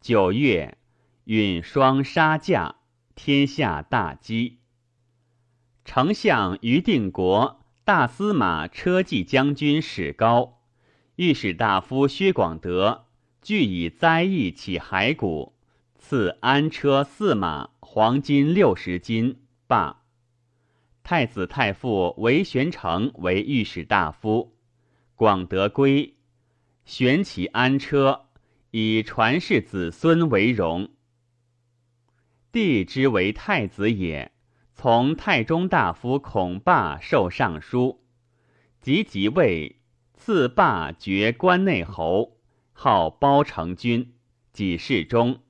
[0.00, 0.76] 九月，
[1.24, 2.74] 允霜杀驾。
[3.14, 4.60] 天下大饥。
[5.84, 10.60] 丞相于定国、大司马车骑将军史高、
[11.16, 13.06] 御史大夫薛广德
[13.42, 15.57] 俱以灾异起骸骨，
[16.08, 20.04] 赐安车驷马，黄金六十斤，罢。
[21.02, 24.56] 太子太傅韦玄成为御史大夫，
[25.14, 26.16] 广德归，
[26.86, 28.24] 玄起安车，
[28.70, 30.88] 以传世子孙为荣。
[32.50, 34.32] 帝之为太子也，
[34.72, 38.02] 从太中大夫孔霸受尚书，
[38.80, 39.82] 即即位，
[40.14, 42.38] 赐霸爵关内侯，
[42.72, 44.14] 号包成君，
[44.54, 45.42] 己世中。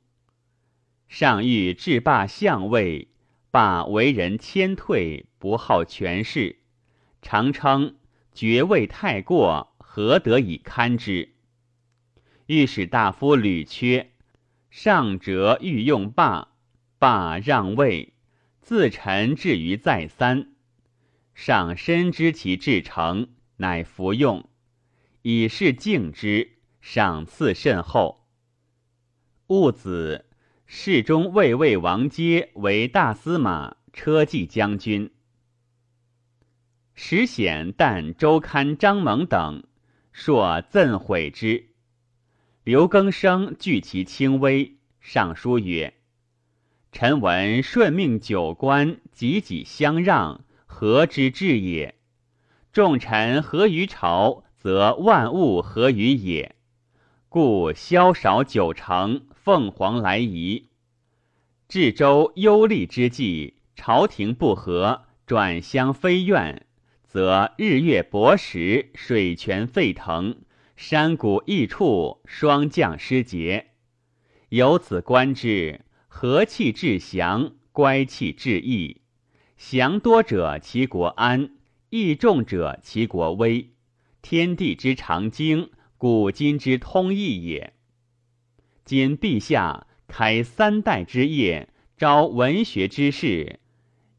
[1.09, 3.09] 上欲制霸相位，
[3.51, 6.59] 霸为人谦退，不好权势，
[7.23, 7.97] 常称
[8.33, 11.35] 爵位太过，何得以堪之？
[12.47, 14.11] 御史大夫吕缺，
[14.71, 16.49] 上折欲用霸。
[17.01, 18.15] 罢让位，
[18.61, 20.53] 自陈至于再三，
[21.33, 24.49] 上深知其至诚，乃服用，
[25.23, 26.59] 以示敬之。
[26.81, 28.27] 赏赐甚厚。
[29.47, 30.27] 戊子，
[30.71, 35.11] 侍中卫尉王阶为大司马、车骑将军。
[36.95, 39.65] 时显但周刊张猛等，
[40.13, 41.71] 硕赠毁之。
[42.65, 45.95] 刘更生惧其轻微，上书曰。
[46.93, 51.95] 臣闻顺命九官，己己相让，何之至也？
[52.75, 56.57] 众臣合于朝，则万物合于也。
[57.31, 60.69] 故萧少九成，凤凰来仪。
[61.69, 66.65] 至州忧厉之际，朝廷不和，转相非怨，
[67.07, 70.37] 则日月薄食，水泉沸腾，
[70.75, 73.73] 山谷异处，霜降失节。
[74.49, 75.83] 由此观之。
[76.11, 79.03] 和气致祥，乖气致义。
[79.57, 81.51] 祥多者，其国安；
[81.91, 83.75] 义重者，其国危。
[84.21, 87.73] 天地之常经，古今之通义也。
[88.85, 93.59] 今陛下开三代之业，招文学之士，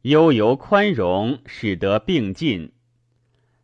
[0.02, 2.72] 悠游宽容，使得并进。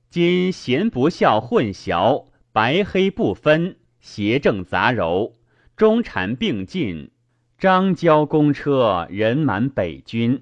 [0.09, 5.35] 今贤不孝混淆，白黑不分，邪正杂糅，
[5.77, 7.11] 中禅并进。
[7.59, 10.41] 张交公车，人满北军；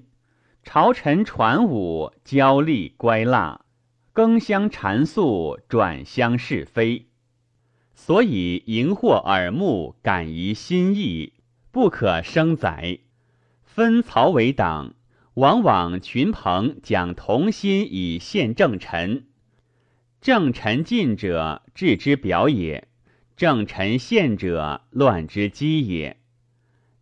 [0.63, 3.65] 朝臣传武，交力乖蜡，
[4.13, 7.07] 更相阐诉，转相是非。
[7.95, 11.33] 所以荧惑耳目，感疑心意，
[11.71, 12.99] 不可生宰。
[13.63, 14.93] 分曹为党，
[15.35, 19.25] 往往群朋讲同心以献正臣。
[20.21, 22.83] 正臣进者，治之表也；
[23.35, 26.17] 正臣献者，乱之基也。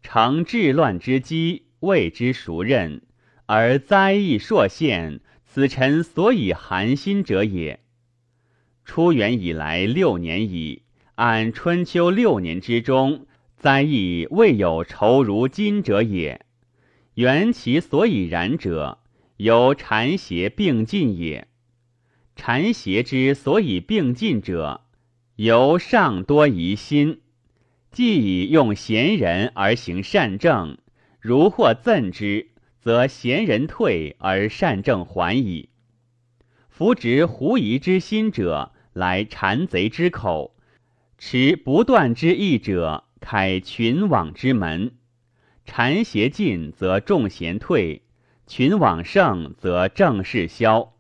[0.02, 3.02] 成治乱之基，谓之熟任，
[3.48, 7.80] 而灾异硕现，此臣所以寒心者也。
[8.86, 10.83] 出元以来六年矣，
[11.16, 16.44] 按春秋六年之中，灾异未有愁如今者也。
[17.14, 18.98] 原其所以然者，
[19.38, 21.48] 由禅邪并进也。
[22.36, 24.82] 禅邪之所以并进者，
[25.36, 27.22] 由上多疑心。
[27.92, 30.80] 既以用贤人而行善政，
[31.20, 32.50] 如或赠之，
[32.80, 35.70] 则贤人退而善政还矣。
[36.70, 40.56] 夫执狐疑之心者，来谗贼之口；
[41.26, 44.92] 持不断之意者，开群网之门。
[45.66, 48.02] 谗邪尽，则众贤退；
[48.46, 50.96] 群网盛，则正事消。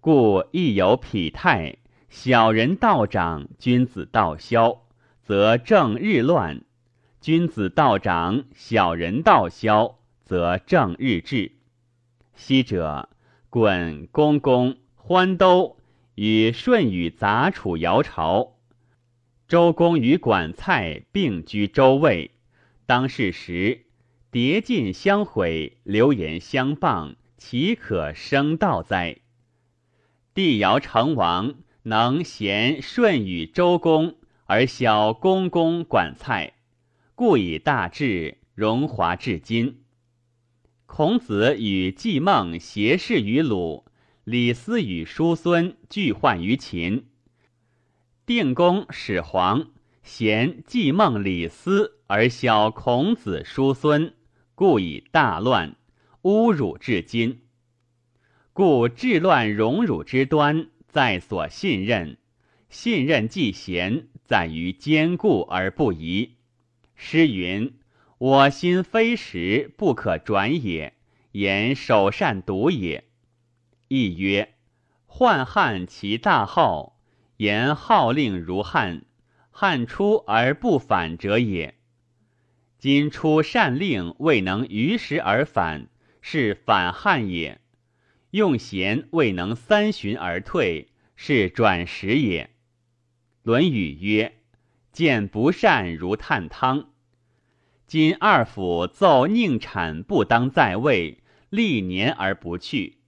[0.00, 1.76] 故亦有匹态，
[2.10, 4.80] 小人道长，君子道消，
[5.22, 6.62] 则正日乱；
[7.20, 10.00] 君子道长，小人道消。
[10.24, 11.52] 则正日至。
[12.34, 13.08] 昔者，
[13.48, 15.76] 滚公公、欢兜
[16.16, 18.55] 与舜禹杂处尧朝，
[19.48, 22.32] 周公与管蔡并居周位。
[22.84, 23.82] 当世时，
[24.32, 29.18] 迭进相毁，流言相谤，岂可生道哉？
[30.34, 34.16] 帝尧成王，能贤舜禹周公，
[34.46, 36.54] 而小公公管蔡，
[37.14, 39.82] 故以大治，荣华至今。
[40.86, 43.84] 孔子与季孟偕世于鲁，
[44.24, 47.06] 李斯与叔孙俱患于秦。
[48.26, 49.68] 定公始皇，
[50.02, 54.14] 贤季孟李斯而小孔子叔孙，
[54.56, 55.76] 故以大乱，
[56.22, 57.42] 侮辱至今。
[58.52, 62.18] 故治乱荣辱之端，在所信任。
[62.68, 66.34] 信任既贤，在于坚固而不移。
[66.96, 67.78] 诗云。
[68.18, 70.94] 我心非石，不可转也。
[71.30, 73.04] 言首善独也。
[73.86, 74.54] 亦曰：
[75.06, 76.95] 患汉其大号，
[77.38, 79.04] 言号令如汉，
[79.50, 81.74] 汉出而不反者也。
[82.78, 85.88] 今出善令未能于时而反，
[86.20, 87.58] 是反汉也；
[88.30, 92.44] 用贤未能三旬而退，是转时也。
[93.42, 94.34] 《论语》曰：
[94.92, 96.90] 见不善如探汤。
[97.86, 102.98] 今二府奏宁产不当在位，历年而不去，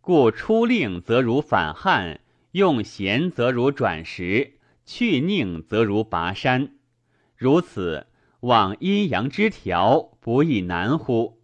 [0.00, 2.20] 故出令则如反汉，
[2.52, 6.74] 用贤则如转时，去宁则如拔山。
[7.34, 8.06] 如此，
[8.40, 11.40] 望阴阳之调，不亦难乎？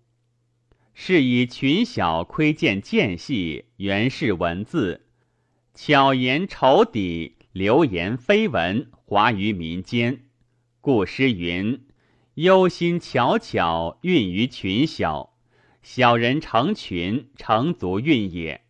[0.92, 5.06] 是以群小窥见间隙，原是文字，
[5.72, 10.24] 巧言丑底，流言绯闻，华于民间。
[10.80, 11.86] 故诗云。
[12.34, 15.34] 忧心巧巧，运于群小；
[15.82, 18.60] 小人成群，成足运也。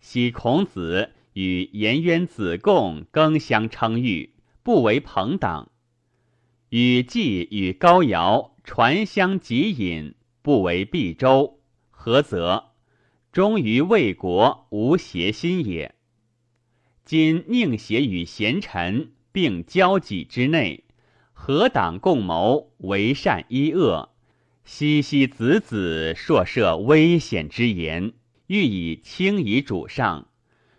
[0.00, 5.70] 昔孔子与颜渊、子贡更相称誉，不为朋党；
[6.70, 11.60] 与季与高尧传相汲饮，不为必周。
[11.90, 12.70] 何则？
[13.32, 15.94] 忠于魏国，无邪心也。
[17.04, 20.84] 今宁邪与贤臣并交己之内。
[21.32, 24.10] 何党共谋，为善一恶，
[24.64, 28.12] 熙熙子子，硕设危险之言，
[28.46, 30.28] 欲以轻以主上。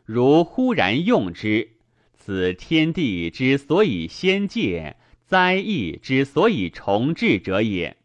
[0.05, 1.69] 如忽然用之，
[2.13, 7.97] 此天地之所以先戒，灾异之所以重治者也。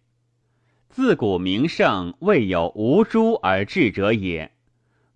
[0.88, 4.52] 自古名圣，未有无诛而治者也。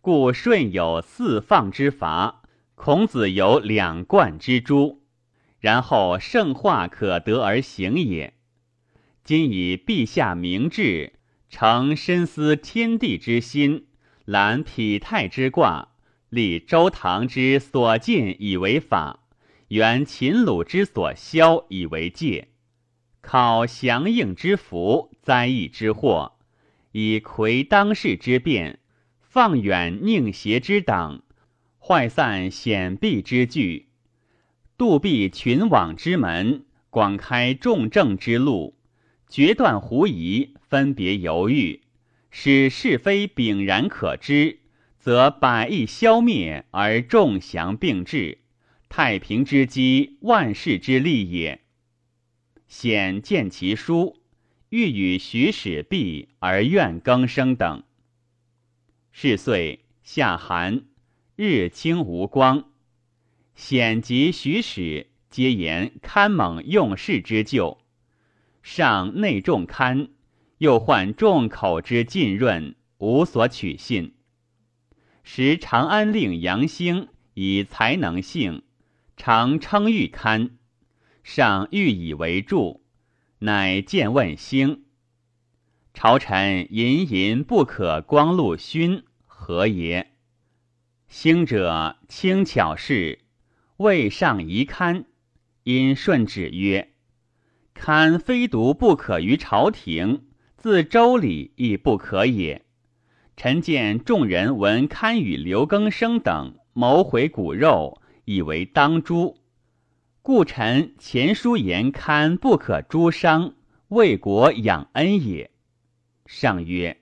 [0.00, 2.42] 故舜有四放之法，
[2.74, 5.02] 孔子有两贯之诛。
[5.58, 8.32] 然后圣化可得而行也。
[9.22, 11.12] 今以陛下明志，
[11.50, 13.86] 诚深思天地之心，
[14.24, 15.89] 览否泰之卦，
[16.30, 19.24] 立周唐之所进以为法，
[19.66, 22.48] 原秦鲁之所消以为戒，
[23.20, 26.38] 考祥应之福，灾异之祸，
[26.92, 28.78] 以魁当世之变，
[29.20, 31.24] 放远宁邪之党，
[31.80, 33.88] 坏散险避之惧。
[34.78, 38.76] 杜闭群网之门，广开众正之路，
[39.28, 41.80] 决断狐疑，分别犹豫，
[42.30, 44.59] 使是非炳然可知，
[45.00, 48.38] 则百益消灭而众祥并至，
[48.90, 51.62] 太平之基，万世之利也。
[52.68, 54.18] 显见其书，
[54.68, 57.82] 欲与徐始毕而愿更生等。
[59.10, 60.82] 是岁夏寒，
[61.34, 62.66] 日清无光。
[63.54, 67.78] 显及许使，皆言堪猛用事之旧。
[68.62, 70.10] 上内重堪，
[70.58, 74.12] 又患众口之浸润，无所取信。
[75.32, 78.64] 时长安令杨兴以才能幸，
[79.16, 80.58] 常称誉堪。
[81.22, 82.82] 上欲以为助，
[83.38, 84.82] 乃见问兴。
[85.94, 90.10] 朝臣吟吟不可光禄勋，何也？
[91.06, 93.20] 兴者轻巧事。
[93.76, 95.04] 未上遗堪，
[95.62, 96.92] 因顺旨曰
[97.72, 100.26] ：“堪非独不可于朝廷，
[100.56, 102.66] 自周礼亦不可也。
[103.42, 109.38] 臣见众人闻堪与刘更生等谋毁骨肉，以为当诛，
[110.20, 113.54] 故臣前书言堪不可诛伤，
[113.88, 115.50] 为国养恩也。
[116.26, 116.98] 上曰：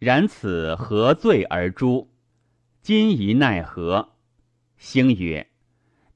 [0.00, 2.08] 然此何罪而诛？
[2.82, 4.08] 今宜奈何？
[4.76, 5.46] 兴曰：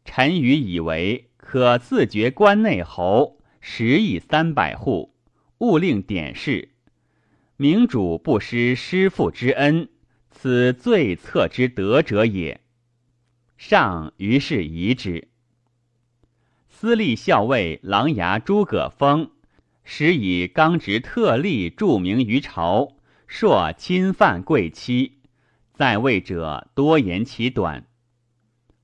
[0.04, 5.14] 臣愚以为可自绝关内侯十亿三百户，
[5.58, 6.70] 勿令典事。
[7.60, 9.88] 明主不失师父之恩，
[10.30, 12.60] 此最策之德者也。
[13.56, 15.26] 上于是疑之。
[16.68, 19.32] 司隶校尉琅琊诸葛丰，
[19.82, 22.94] 时以刚直特立著名于朝。
[23.26, 25.18] 朔侵犯贵戚，
[25.74, 27.84] 在位者多言其短。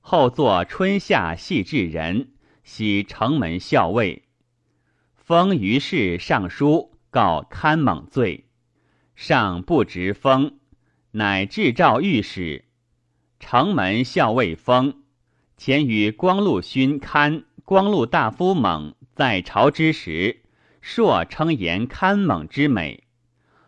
[0.01, 2.33] 后作春夏系至人，
[2.65, 4.23] 喜城门校尉。
[5.15, 8.44] 封于是上书告堪猛罪，
[9.15, 10.59] 上不执封，
[11.11, 12.65] 乃制诏御史。
[13.39, 15.03] 城门校尉封
[15.57, 20.41] 前与光禄勋堪、光禄大夫猛在朝之时，
[20.81, 23.05] 朔称言堪猛之美。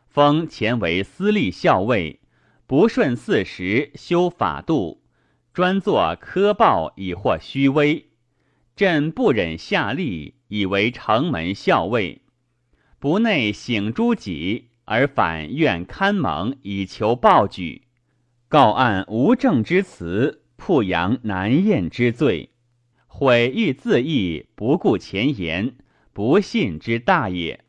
[0.08, 2.20] 封前为司隶校尉，
[2.66, 5.02] 不顺四时，修法度，
[5.54, 8.10] 专作科报以获虚威。
[8.76, 12.22] 朕不忍下吏，以为城门校尉，
[13.00, 17.82] 不内省诸己，而反怨堪蒙以求报举，
[18.48, 22.52] 告案无证之词，铺扬难验之罪，
[23.06, 25.76] 毁誉自缢，不顾前言，
[26.14, 27.66] 不信之大也。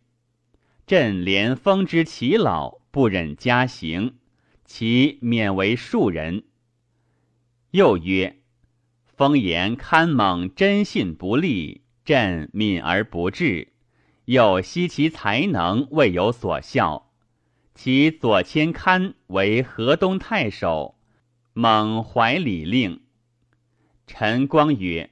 [0.86, 4.14] 朕连封之其老，不忍加刑，
[4.64, 6.44] 其免为庶人。
[7.72, 8.36] 又曰：
[9.04, 13.72] 封言堪猛真信不立，朕敏而不至。
[14.26, 17.07] 又惜其才能，未有所效。
[17.80, 20.96] 其左迁堪为河东太守，
[21.52, 23.02] 猛怀礼令。
[24.04, 25.10] 陈光曰：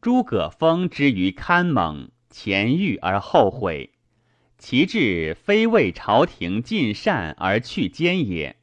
[0.00, 3.90] 诸葛丰之于堪猛，前遇而后悔。
[4.56, 8.56] 其志非为朝廷尽善而去奸也，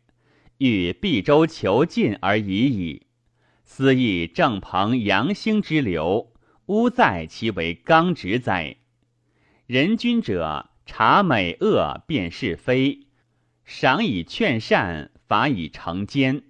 [0.57, 3.05] 欲毕州求进而已矣。
[3.63, 6.33] 思亦正朋杨兴之流，
[6.65, 8.77] 吾在其为刚直哉？
[9.67, 13.05] 人君者，察美恶，辨是非，
[13.63, 16.41] 赏以劝善，罚以惩奸，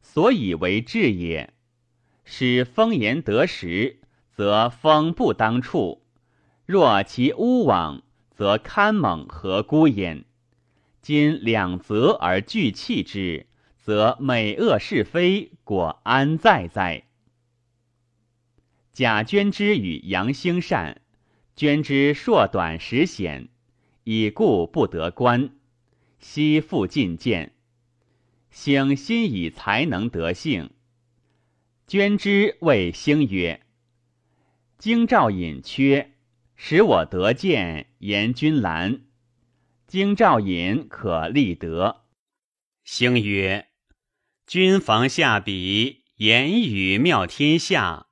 [0.00, 1.52] 所以为治也。
[2.24, 4.00] 使风言得时，
[4.34, 6.02] 则风不当处；
[6.66, 8.02] 若其污往。
[8.34, 10.24] 则堪猛何孤焉？
[11.00, 17.04] 今两则而俱弃之，则美恶是非果安在哉？
[18.92, 21.02] 贾捐之与杨兴善，
[21.54, 23.48] 捐之硕短时显，
[24.04, 25.50] 已故不得官。
[26.18, 27.52] 悉复进谏，
[28.50, 30.70] 兴心以才能得幸。
[31.86, 33.60] 捐之谓兴曰
[34.78, 36.08] ：“京兆尹缺。”
[36.64, 39.00] 使我得见言君兰，
[39.88, 42.04] 京兆尹可立德。
[42.84, 43.66] 兴曰：
[44.46, 48.06] 君房下笔，言语妙天下，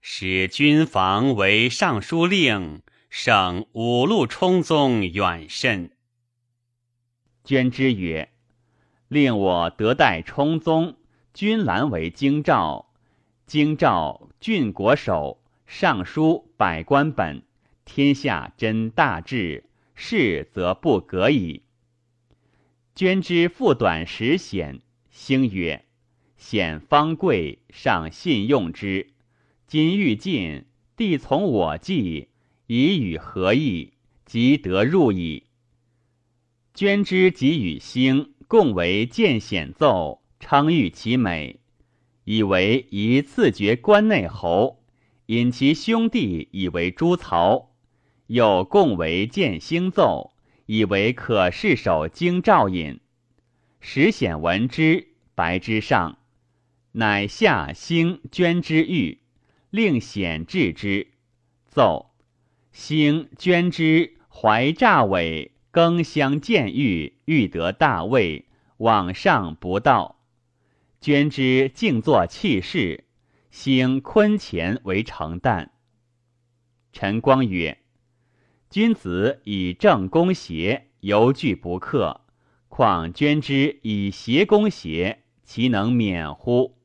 [0.00, 2.80] 使君房为尚书令，
[3.10, 5.90] 省五路冲宗远甚。
[7.42, 8.30] 捐之曰：
[9.08, 10.96] 令我得代冲宗，
[11.34, 12.92] 君兰为京兆，
[13.46, 17.42] 京兆郡国守，尚书百官本。
[17.84, 19.64] 天下真大治，
[19.96, 21.64] 事则不革矣。
[22.94, 25.84] 捐之复短时显，兴曰
[26.38, 29.12] ：“显方贵，尚信用之。
[29.66, 32.28] 今欲尽，帝从我计，
[32.72, 33.94] 以与何意？
[34.24, 35.42] 即得入矣。”
[36.72, 41.58] 捐之即与兴共为见显奏，称誉其美，
[42.22, 44.84] 以为宜赐爵关内侯，
[45.26, 47.74] 引其兄弟以为诸曹。
[48.28, 50.32] 又共为见星奏，
[50.66, 53.00] 以为可侍守京兆尹。
[53.80, 56.18] 时显闻之，白之上，
[56.92, 59.18] 乃下兴捐之狱，
[59.70, 61.08] 令显治之。
[61.66, 62.09] 奏
[62.72, 68.46] 兴捐之怀诈伪，更相见欲，欲得大位，
[68.78, 70.20] 往上不到。
[71.00, 73.04] 捐之静坐弃事，
[73.50, 75.72] 兴坤前为承担。
[76.92, 77.78] 陈光曰。
[78.68, 82.20] 君子以正攻邪，犹惧不克；
[82.68, 86.78] 况捐之以邪攻邪，其能免乎？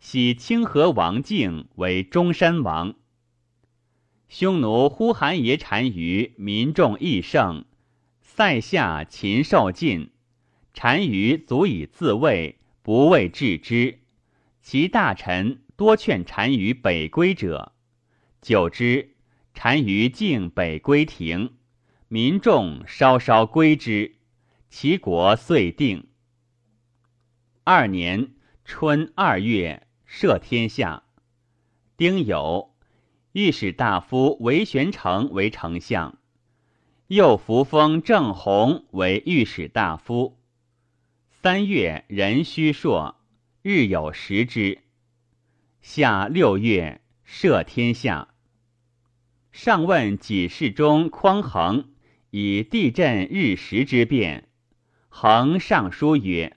[0.00, 2.94] 喜清河王敬为中山王。
[4.28, 7.64] 匈奴呼韩邪单于民众益盛，
[8.20, 10.10] 塞下禽兽尽，
[10.74, 14.00] 单于足以自卫，不畏治之。
[14.60, 17.72] 其大臣多劝单于北归者，
[18.42, 19.14] 久之，
[19.52, 21.54] 单于竟北归庭，
[22.08, 24.16] 民众稍稍归之，
[24.68, 26.08] 其国遂定。
[27.62, 31.04] 二年春二月，赦天下。
[31.96, 32.70] 丁酉，
[33.36, 36.16] 御史大夫韦玄成为丞相，
[37.08, 40.38] 又扶封郑弘为御史大夫。
[41.28, 43.16] 三月，壬戌朔。
[43.60, 44.78] 日有食之。
[45.82, 48.28] 夏六月，赦天下。
[49.52, 51.90] 上问己事中匡衡
[52.30, 54.48] 以地震日食之变，
[55.10, 56.56] 衡上书曰：“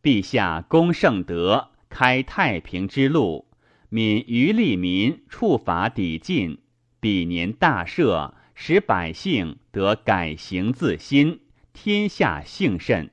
[0.00, 3.48] 陛下功圣德，开太平之路，
[3.94, 6.58] 免余利民，处法抵禁，
[6.98, 11.42] 彼年大赦，使百姓得改行自新，
[11.72, 13.12] 天下幸甚。”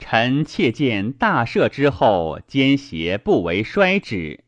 [0.00, 4.42] 臣妾见大赦之后，奸邪不为衰止。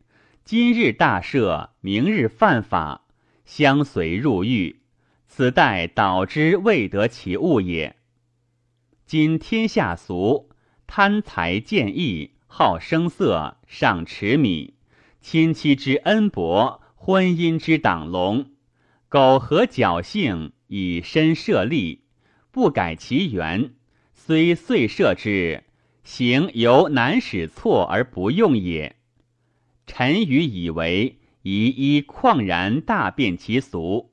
[0.45, 3.07] 今日大赦，明日犯法，
[3.45, 4.81] 相随入狱，
[5.29, 7.95] 此待导之未得其物也。
[9.07, 10.51] 今天下俗，
[10.89, 14.74] 贪财见义，好声色，尚持米，
[15.25, 18.51] 亲戚之恩薄，婚姻之党隆，
[19.09, 22.05] 苟合侥幸，以身设利，
[22.51, 23.73] 不改其原。
[24.13, 25.65] 虽遂赦之，
[26.03, 28.97] 行犹难使错而不用也。
[29.87, 34.13] 臣愚以为宜依旷然大变其俗。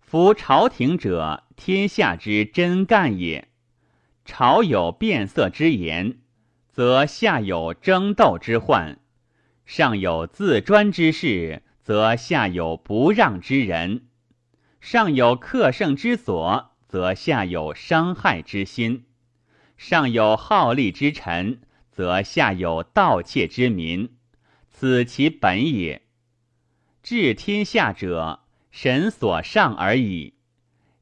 [0.00, 3.48] 夫朝廷者，天下之真干也。
[4.24, 6.20] 朝有变色之言，
[6.70, 8.98] 则下有争斗之患；
[9.74, 14.02] 上有自专之事，则下有不让之人；
[14.82, 19.06] 上有克胜之所，则下有伤害之心。
[19.78, 24.10] 上有好利之臣，则下有盗窃之民，
[24.68, 26.02] 此其本也。
[27.02, 30.34] 治天下者，神所上而已。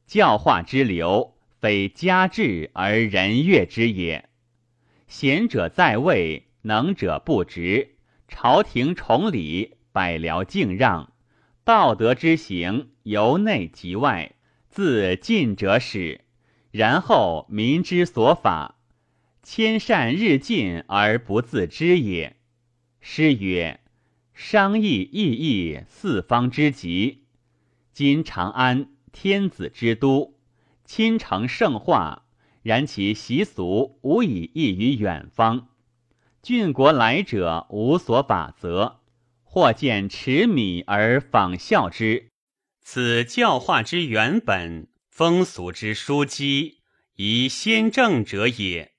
[0.06, 4.28] 教化之流，非家治而人悦之也。
[5.08, 7.96] 贤者在位，能者不直，
[8.30, 11.12] 朝廷崇礼，百僚敬让，
[11.64, 14.36] 道德之行，由内及外，
[14.68, 16.22] 自尽者始。
[16.70, 18.78] 然后民之所法，
[19.42, 22.36] 千善日进而不自知也。
[23.00, 23.80] 诗曰
[24.32, 27.24] ：“商议异义，四方之极。
[27.92, 30.38] 今长安，天子之都，
[30.84, 32.26] 亲承圣化，
[32.62, 35.69] 然其习俗无以异于远方。
[36.42, 39.00] 郡国来者无所法则，
[39.42, 42.30] 或见持米而仿效之。
[42.80, 46.78] 此教化之原本。”风俗之枢机，
[47.16, 48.92] 宜先正者也。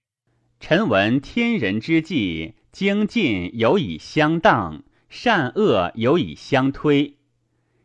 [0.60, 7.18] 臣闻天人之际，精进有以相当，善恶有以相推。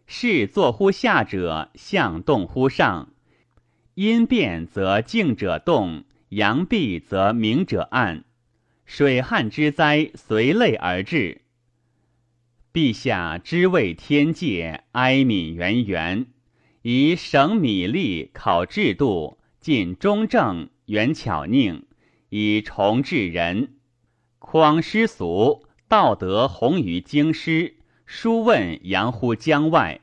[0.07, 3.15] 事作乎下者，象动乎上。
[3.95, 8.26] 阴变则静者动，阳闭则明者暗。
[8.87, 11.43] 水旱之灾随类而至。
[12.73, 16.27] 陛下知为天界，哀悯源源。
[16.83, 21.83] 以省米粒考制度，尽中正，远巧佞，
[22.29, 23.75] 以重治人。
[24.39, 30.01] 匡师俗，道德宏于京师，书问扬乎江外。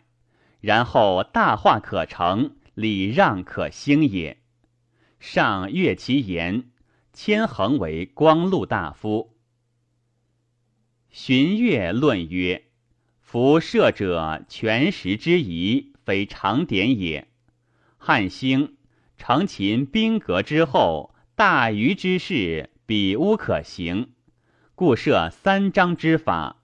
[0.60, 4.38] 然后大化可成，礼让可兴也。
[5.20, 6.66] 上阅其言，
[7.14, 9.38] 谦衡为光禄大夫。
[11.10, 12.66] 荀悦论曰：
[13.22, 15.94] 夫射者，全时之宜。
[16.04, 17.30] 非常典也。
[17.98, 18.76] 汉兴，
[19.18, 24.10] 成秦兵革之后，大虞之事，比无可行，
[24.76, 26.58] 故设三章之法。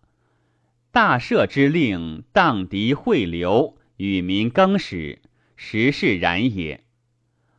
[0.91, 5.21] 大赦之令，荡涤汇流，与民更始，
[5.55, 6.83] 时是然也。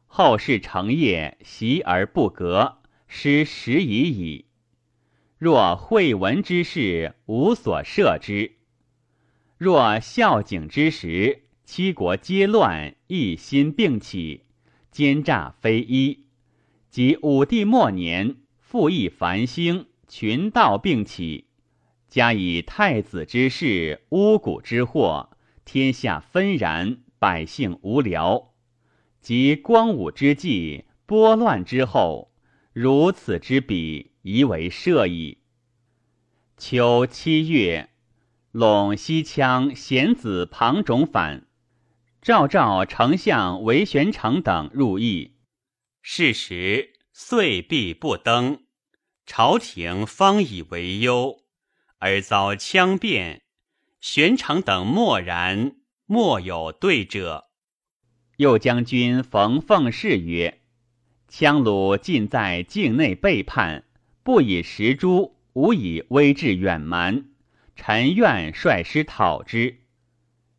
[0.06, 2.79] 后世成业，习而不革，
[3.12, 4.44] 失时已矣。
[5.36, 8.52] 若惠文之事，无所涉之；
[9.58, 14.44] 若孝景之时，七国皆乱，一心并起，
[14.92, 16.26] 奸诈非一。
[16.88, 21.46] 及武帝末年，复议繁兴，群盗并起，
[22.08, 25.30] 加以太子之事、巫蛊之祸，
[25.64, 28.52] 天下纷然，百姓无聊。
[29.20, 32.29] 及光武之际，拨乱之后，
[32.82, 35.42] 如此之比，宜为赦矣。
[36.56, 37.90] 秋七月，
[38.54, 41.46] 陇西羌贤子庞种反，
[42.22, 45.36] 赵赵丞相韦玄成等入邑。
[46.00, 48.62] 是时遂必不登，
[49.26, 51.42] 朝廷方以为忧，
[51.98, 53.42] 而遭羌变，
[54.00, 55.76] 玄成等默然，
[56.06, 57.50] 莫有对者。
[58.38, 60.59] 右将军冯奉氏曰
[61.30, 63.84] ：“羌虏尽在境内背叛，
[64.22, 67.26] 不以食诛，无以威至远蛮。
[67.76, 69.78] 臣愿率师讨之。”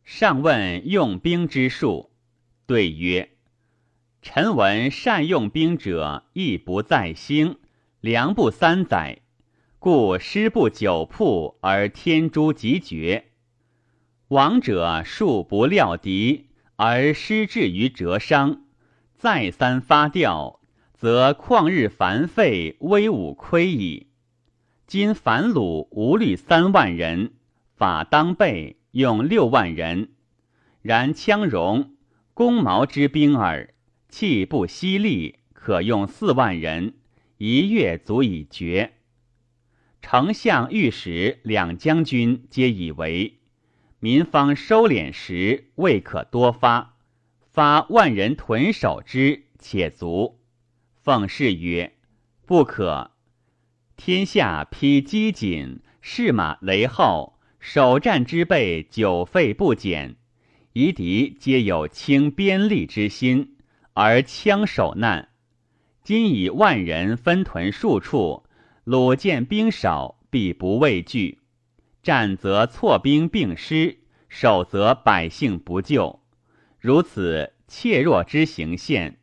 [0.02, 2.10] 上问用兵之术，
[2.66, 3.30] 对曰
[4.22, 7.58] ：“臣闻善用兵者，亦不在兴，
[8.00, 9.20] 粮不三载，
[9.78, 13.26] 故师不久铺而天诛即绝。
[14.28, 18.64] 亡者数不料敌。”而失志于折伤，
[19.14, 20.58] 再三发调，
[21.02, 24.06] 则旷日繁费，威武亏矣。
[24.86, 27.32] 今反虏无虑三万人，
[27.74, 30.10] 法当备用六万人，
[30.80, 31.96] 然羌戎
[32.34, 33.74] 弓矛之兵耳，
[34.08, 36.94] 气不犀利，可用四万人，
[37.36, 38.92] 一月足以决。
[40.00, 43.40] 丞相、御史两将军皆以为。
[43.98, 46.94] 民方收敛时，未可多发，
[47.50, 50.38] 发万人屯守之，且足。
[51.02, 51.94] 奉侍曰
[52.46, 53.10] ：“不可。
[53.96, 60.14] 天下披机锦，士马雷号，首战之辈久废不减，
[60.74, 63.56] 夷狄皆有轻边利之心，
[63.94, 65.30] 而枪守难。
[66.04, 68.44] 今以万人分屯数处，
[68.84, 71.40] 鲁见兵少，必不畏惧。”
[72.00, 73.98] 战则错兵并失，
[74.28, 76.20] 守则百姓不救，
[76.78, 79.18] 如此怯弱之行现，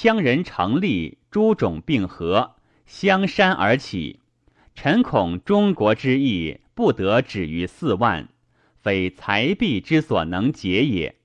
[0.00, 2.54] 羌人成立，诸种并合，
[2.86, 4.20] 相山而起。
[4.76, 8.28] 臣恐中国之义不得止于四万，
[8.76, 11.16] 非财币之所能解也。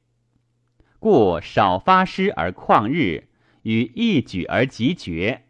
[0.97, 3.27] 故少发师而旷日，
[3.61, 5.43] 与一举而即决，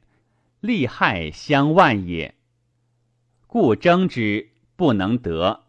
[0.60, 2.36] 利害相万也。
[3.48, 4.50] 故争之。
[4.76, 5.68] 不能得，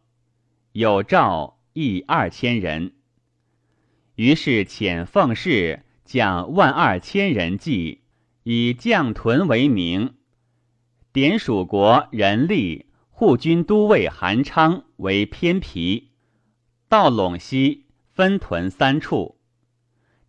[0.73, 2.95] 有诏亦二千人。
[4.17, 8.03] 于是遣奉事将万二千人计，
[8.43, 10.15] 以将屯为名，
[11.13, 16.11] 点蜀国人力护军都尉韩昌为偏皮，
[16.89, 19.39] 到陇西分屯三处。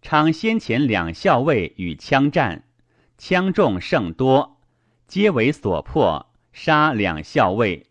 [0.01, 2.63] 昌先前两校尉与羌战，
[3.19, 4.61] 羌众甚多，
[5.07, 7.87] 皆为所破，杀两校尉。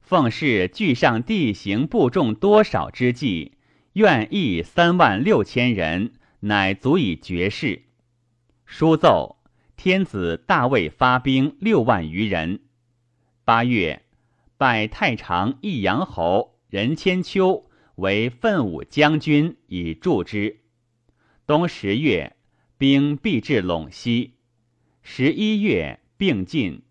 [0.00, 3.52] 奉事据上地形部众多少之计，
[3.94, 7.82] 愿意三万六千人，乃足以绝世。
[8.64, 9.36] 书奏，
[9.76, 12.60] 天子大魏发兵六万余人。
[13.44, 14.02] 八月，
[14.56, 20.60] 拜太常益阳侯任千秋为奋武将军，以助之。
[21.46, 22.36] 冬十月，
[22.78, 24.34] 兵必至陇西。
[25.02, 26.82] 十一月，并进，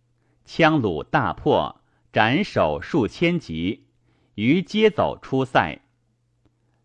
[0.45, 1.75] 羌虏大破。
[2.11, 3.85] 斩首数千级，
[4.33, 5.79] 余皆走出塞。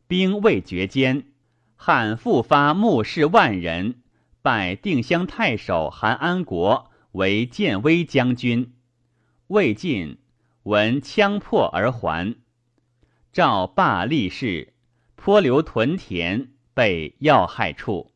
[0.07, 1.33] 兵未决间，
[1.87, 3.97] 汉复发募士万人，
[4.41, 8.72] 拜定襄太守韩安国为建威将军。
[9.49, 10.16] 魏晋，
[10.62, 12.37] 闻羌破而还。
[13.35, 14.72] 赵霸立士，
[15.14, 18.14] 颇留屯田，被要害处。